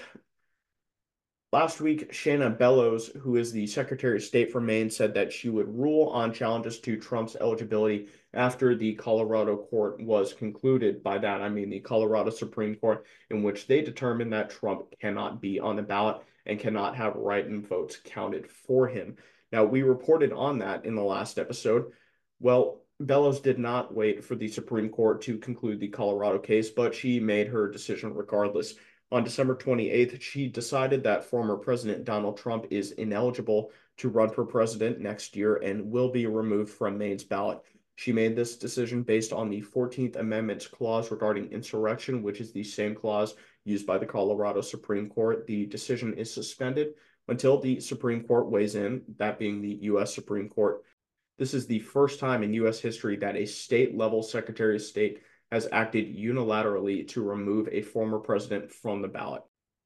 Last 1.54 1.80
week, 1.80 2.12
Shenna 2.12 2.58
Bellows, 2.58 3.12
who 3.20 3.36
is 3.36 3.52
the 3.52 3.68
Secretary 3.68 4.16
of 4.16 4.24
State 4.24 4.50
for 4.50 4.60
Maine, 4.60 4.90
said 4.90 5.14
that 5.14 5.32
she 5.32 5.50
would 5.50 5.68
rule 5.68 6.08
on 6.08 6.32
challenges 6.32 6.80
to 6.80 6.98
Trump's 6.98 7.36
eligibility 7.40 8.08
after 8.32 8.74
the 8.74 8.94
Colorado 8.94 9.56
court 9.56 10.02
was 10.02 10.32
concluded. 10.32 11.00
By 11.04 11.18
that, 11.18 11.40
I 11.40 11.48
mean 11.48 11.70
the 11.70 11.78
Colorado 11.78 12.30
Supreme 12.30 12.74
Court, 12.74 13.06
in 13.30 13.44
which 13.44 13.68
they 13.68 13.82
determined 13.82 14.32
that 14.32 14.50
Trump 14.50 14.98
cannot 15.00 15.40
be 15.40 15.60
on 15.60 15.76
the 15.76 15.82
ballot 15.82 16.16
and 16.44 16.58
cannot 16.58 16.96
have 16.96 17.14
write-in 17.14 17.62
votes 17.62 18.00
counted 18.02 18.50
for 18.50 18.88
him. 18.88 19.14
Now, 19.52 19.64
we 19.64 19.82
reported 19.82 20.32
on 20.32 20.58
that 20.58 20.84
in 20.84 20.96
the 20.96 21.04
last 21.04 21.38
episode. 21.38 21.92
Well, 22.40 22.80
Bellows 22.98 23.38
did 23.38 23.60
not 23.60 23.94
wait 23.94 24.24
for 24.24 24.34
the 24.34 24.48
Supreme 24.48 24.88
Court 24.88 25.22
to 25.22 25.38
conclude 25.38 25.78
the 25.78 25.86
Colorado 25.86 26.40
case, 26.40 26.70
but 26.70 26.96
she 26.96 27.20
made 27.20 27.46
her 27.46 27.70
decision 27.70 28.12
regardless. 28.12 28.74
On 29.14 29.22
December 29.22 29.54
28th, 29.54 30.20
she 30.20 30.48
decided 30.48 31.04
that 31.04 31.24
former 31.24 31.56
President 31.56 32.04
Donald 32.04 32.36
Trump 32.36 32.66
is 32.70 32.90
ineligible 32.90 33.70
to 33.98 34.08
run 34.08 34.28
for 34.28 34.44
president 34.44 34.98
next 34.98 35.36
year 35.36 35.54
and 35.54 35.88
will 35.88 36.08
be 36.08 36.26
removed 36.26 36.72
from 36.72 36.98
Maine's 36.98 37.22
ballot. 37.22 37.60
She 37.94 38.10
made 38.10 38.34
this 38.34 38.56
decision 38.56 39.04
based 39.04 39.32
on 39.32 39.48
the 39.48 39.62
14th 39.62 40.16
Amendment's 40.16 40.66
clause 40.66 41.12
regarding 41.12 41.52
insurrection, 41.52 42.24
which 42.24 42.40
is 42.40 42.50
the 42.50 42.64
same 42.64 42.92
clause 42.92 43.36
used 43.64 43.86
by 43.86 43.98
the 43.98 44.06
Colorado 44.06 44.60
Supreme 44.62 45.08
Court. 45.08 45.46
The 45.46 45.66
decision 45.66 46.14
is 46.14 46.34
suspended 46.34 46.94
until 47.28 47.60
the 47.60 47.78
Supreme 47.78 48.24
Court 48.24 48.50
weighs 48.50 48.74
in, 48.74 49.02
that 49.18 49.38
being 49.38 49.62
the 49.62 49.78
U.S. 49.82 50.12
Supreme 50.12 50.48
Court. 50.48 50.82
This 51.38 51.54
is 51.54 51.68
the 51.68 51.78
first 51.78 52.18
time 52.18 52.42
in 52.42 52.52
U.S. 52.54 52.80
history 52.80 53.14
that 53.18 53.36
a 53.36 53.46
state 53.46 53.96
level 53.96 54.24
Secretary 54.24 54.74
of 54.74 54.82
State 54.82 55.20
has 55.54 55.68
acted 55.70 56.16
unilaterally 56.16 57.06
to 57.06 57.22
remove 57.22 57.68
a 57.70 57.80
former 57.80 58.18
president 58.18 58.72
from 58.72 59.00
the 59.00 59.08
ballot. 59.08 59.42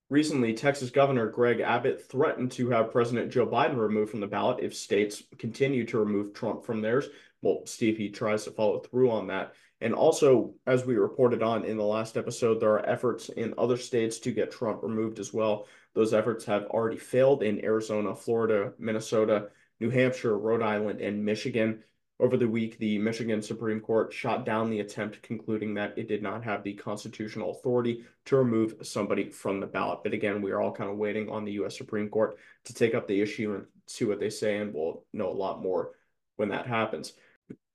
Recently, 0.09 0.55
Texas 0.55 0.89
Governor 0.89 1.31
Greg 1.31 1.61
Abbott 1.61 2.11
threatened 2.11 2.53
to 2.53 2.71
have 2.71 2.91
President 2.91 3.31
Joe 3.31 3.47
Biden 3.47 3.77
removed 3.77 4.11
from 4.11 4.21
the 4.21 4.27
ballot 4.27 4.65
if 4.65 4.75
states 4.75 5.23
continue 5.39 5.85
to 5.85 5.99
remove 5.99 6.33
Trump 6.33 6.65
from 6.65 6.81
theirs. 6.81 7.09
Well, 7.43 7.67
Steve, 7.67 7.99
he 7.99 8.09
tries 8.09 8.45
to 8.45 8.51
follow 8.51 8.79
through 8.79 9.11
on 9.11 9.27
that. 9.27 9.53
And 9.83 9.93
also, 9.93 10.55
as 10.67 10.87
we 10.87 10.97
reported 10.97 11.43
on 11.43 11.67
in 11.67 11.77
the 11.77 11.85
last 11.85 12.17
episode, 12.17 12.61
there 12.61 12.73
are 12.73 12.89
efforts 12.89 13.29
in 13.29 13.53
other 13.59 13.77
states 13.77 14.19
to 14.21 14.33
get 14.33 14.51
Trump 14.51 14.83
removed 14.83 15.19
as 15.19 15.35
well. 15.35 15.67
Those 15.93 16.15
efforts 16.15 16.47
have 16.47 16.65
already 16.65 16.97
failed 16.97 17.43
in 17.43 17.63
Arizona, 17.63 18.17
Florida, 18.17 18.73
Minnesota, 18.79 19.51
New 19.81 19.91
Hampshire, 19.91 20.39
Rhode 20.39 20.63
Island, 20.63 21.03
and 21.03 21.23
Michigan. 21.23 21.85
Over 22.21 22.37
the 22.37 22.49
week, 22.49 22.79
the 22.79 22.99
Michigan 22.99 23.41
Supreme 23.41 23.79
Court 23.79 24.13
shot 24.13 24.45
down 24.45 24.71
the 24.71 24.81
attempt, 24.81 25.23
concluding 25.23 25.75
that 25.75 25.97
it 25.97 26.09
did 26.09 26.21
not 26.21 26.43
have 26.43 26.65
the 26.65 26.75
constitutional 26.75 27.53
authority 27.53 28.05
to 28.25 28.37
remove 28.37 28.75
somebody 28.83 29.31
from 29.31 29.61
the 29.61 29.69
ballot. 29.69 30.01
But 30.03 30.15
again, 30.15 30.43
we 30.43 30.51
are 30.51 30.61
all 30.61 30.73
kind 30.73 30.91
of 30.91 30.97
waiting 30.97 31.31
on 31.31 31.45
the 31.45 31.53
U.S. 31.53 31.79
Supreme 31.79 32.09
Court 32.09 32.37
to 32.65 32.75
take 32.75 32.95
up 32.95 33.07
the 33.07 33.21
issue 33.21 33.55
and 33.55 33.67
see 33.87 34.05
what 34.05 34.19
they 34.19 34.31
say, 34.31 34.59
and 34.59 34.75
we'll 34.75 35.05
know 35.13 35.31
a 35.31 35.33
lot 35.33 35.63
more 35.63 35.93
when 36.37 36.49
that 36.49 36.67
happens. 36.67 37.13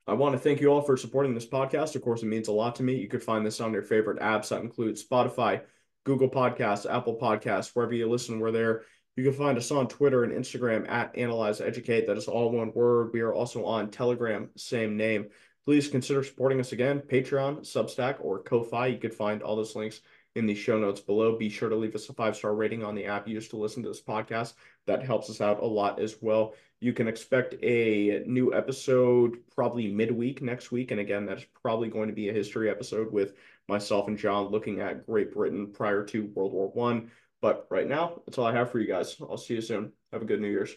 I 0.07 0.13
want 0.13 0.33
to 0.33 0.39
thank 0.39 0.59
you 0.59 0.67
all 0.67 0.81
for 0.81 0.97
supporting 0.97 1.33
this 1.33 1.45
podcast. 1.45 1.95
Of 1.95 2.01
course, 2.01 2.21
it 2.21 2.25
means 2.25 2.49
a 2.49 2.51
lot 2.51 2.75
to 2.75 2.83
me. 2.83 2.95
You 2.95 3.07
could 3.07 3.23
find 3.23 3.45
this 3.45 3.61
on 3.61 3.71
your 3.71 3.83
favorite 3.83 4.19
apps 4.19 4.49
that 4.49 4.61
include 4.61 4.97
Spotify, 4.97 5.61
Google 6.03 6.29
Podcasts, 6.29 6.93
Apple 6.93 7.17
Podcasts, 7.17 7.73
wherever 7.73 7.93
you 7.93 8.09
listen, 8.09 8.41
we're 8.41 8.51
there. 8.51 8.81
You 9.15 9.23
can 9.23 9.33
find 9.33 9.57
us 9.57 9.69
on 9.71 9.87
Twitter 9.87 10.23
and 10.23 10.33
Instagram 10.33 10.89
at 10.89 11.15
Analyze 11.15 11.61
Educate. 11.61 12.07
That 12.07 12.17
is 12.17 12.27
all 12.27 12.51
one 12.51 12.73
word. 12.73 13.11
We 13.13 13.21
are 13.21 13.33
also 13.33 13.63
on 13.65 13.91
Telegram, 13.91 14.49
same 14.55 14.97
name. 14.97 15.27
please 15.65 15.87
consider 15.87 16.23
supporting 16.23 16.59
us 16.59 16.71
again. 16.73 16.99
Patreon, 16.99 17.59
Substack, 17.61 18.17
or 18.19 18.41
Ko-Fi. 18.43 18.87
You 18.87 18.97
could 18.97 19.13
find 19.13 19.41
all 19.41 19.55
those 19.55 19.75
links 19.75 20.01
in 20.35 20.45
the 20.45 20.55
show 20.55 20.79
notes 20.79 20.99
below. 20.99 21.37
Be 21.37 21.49
sure 21.49 21.69
to 21.69 21.75
leave 21.75 21.95
us 21.95 22.09
a 22.09 22.13
five 22.13 22.35
star 22.35 22.55
rating 22.55 22.83
on 22.83 22.95
the 22.95 23.05
app 23.05 23.27
you 23.27 23.35
use 23.35 23.47
to 23.49 23.57
listen 23.57 23.83
to 23.83 23.89
this 23.89 24.01
podcast. 24.01 24.53
That 24.87 25.03
helps 25.03 25.29
us 25.29 25.41
out 25.41 25.61
a 25.61 25.65
lot 25.65 25.99
as 25.99 26.17
well. 26.21 26.55
You 26.81 26.91
can 26.91 27.07
expect 27.07 27.55
a 27.63 28.23
new 28.25 28.53
episode 28.53 29.37
probably 29.55 29.93
midweek 29.93 30.41
next 30.41 30.71
week. 30.71 30.91
And 30.91 30.99
again, 30.99 31.25
that's 31.25 31.45
probably 31.61 31.87
going 31.87 32.09
to 32.09 32.15
be 32.15 32.27
a 32.29 32.33
history 32.33 32.69
episode 32.69 33.11
with 33.11 33.35
myself 33.69 34.09
and 34.09 34.17
John 34.17 34.47
looking 34.47 34.81
at 34.81 35.05
Great 35.05 35.33
Britain 35.33 35.71
prior 35.71 36.03
to 36.07 36.25
World 36.35 36.51
War 36.51 36.67
One. 36.69 37.09
But 37.43 37.67
right 37.69 37.85
now, 37.85 38.21
that's 38.25 38.37
all 38.37 38.45
I 38.45 38.53
have 38.53 38.71
for 38.71 38.79
you 38.79 38.87
guys. 38.87 39.17
I'll 39.19 39.35
see 39.35 39.55
you 39.55 39.61
soon. 39.61 39.91
Have 40.13 40.21
a 40.21 40.25
good 40.25 40.39
New 40.39 40.47
Year's. 40.47 40.73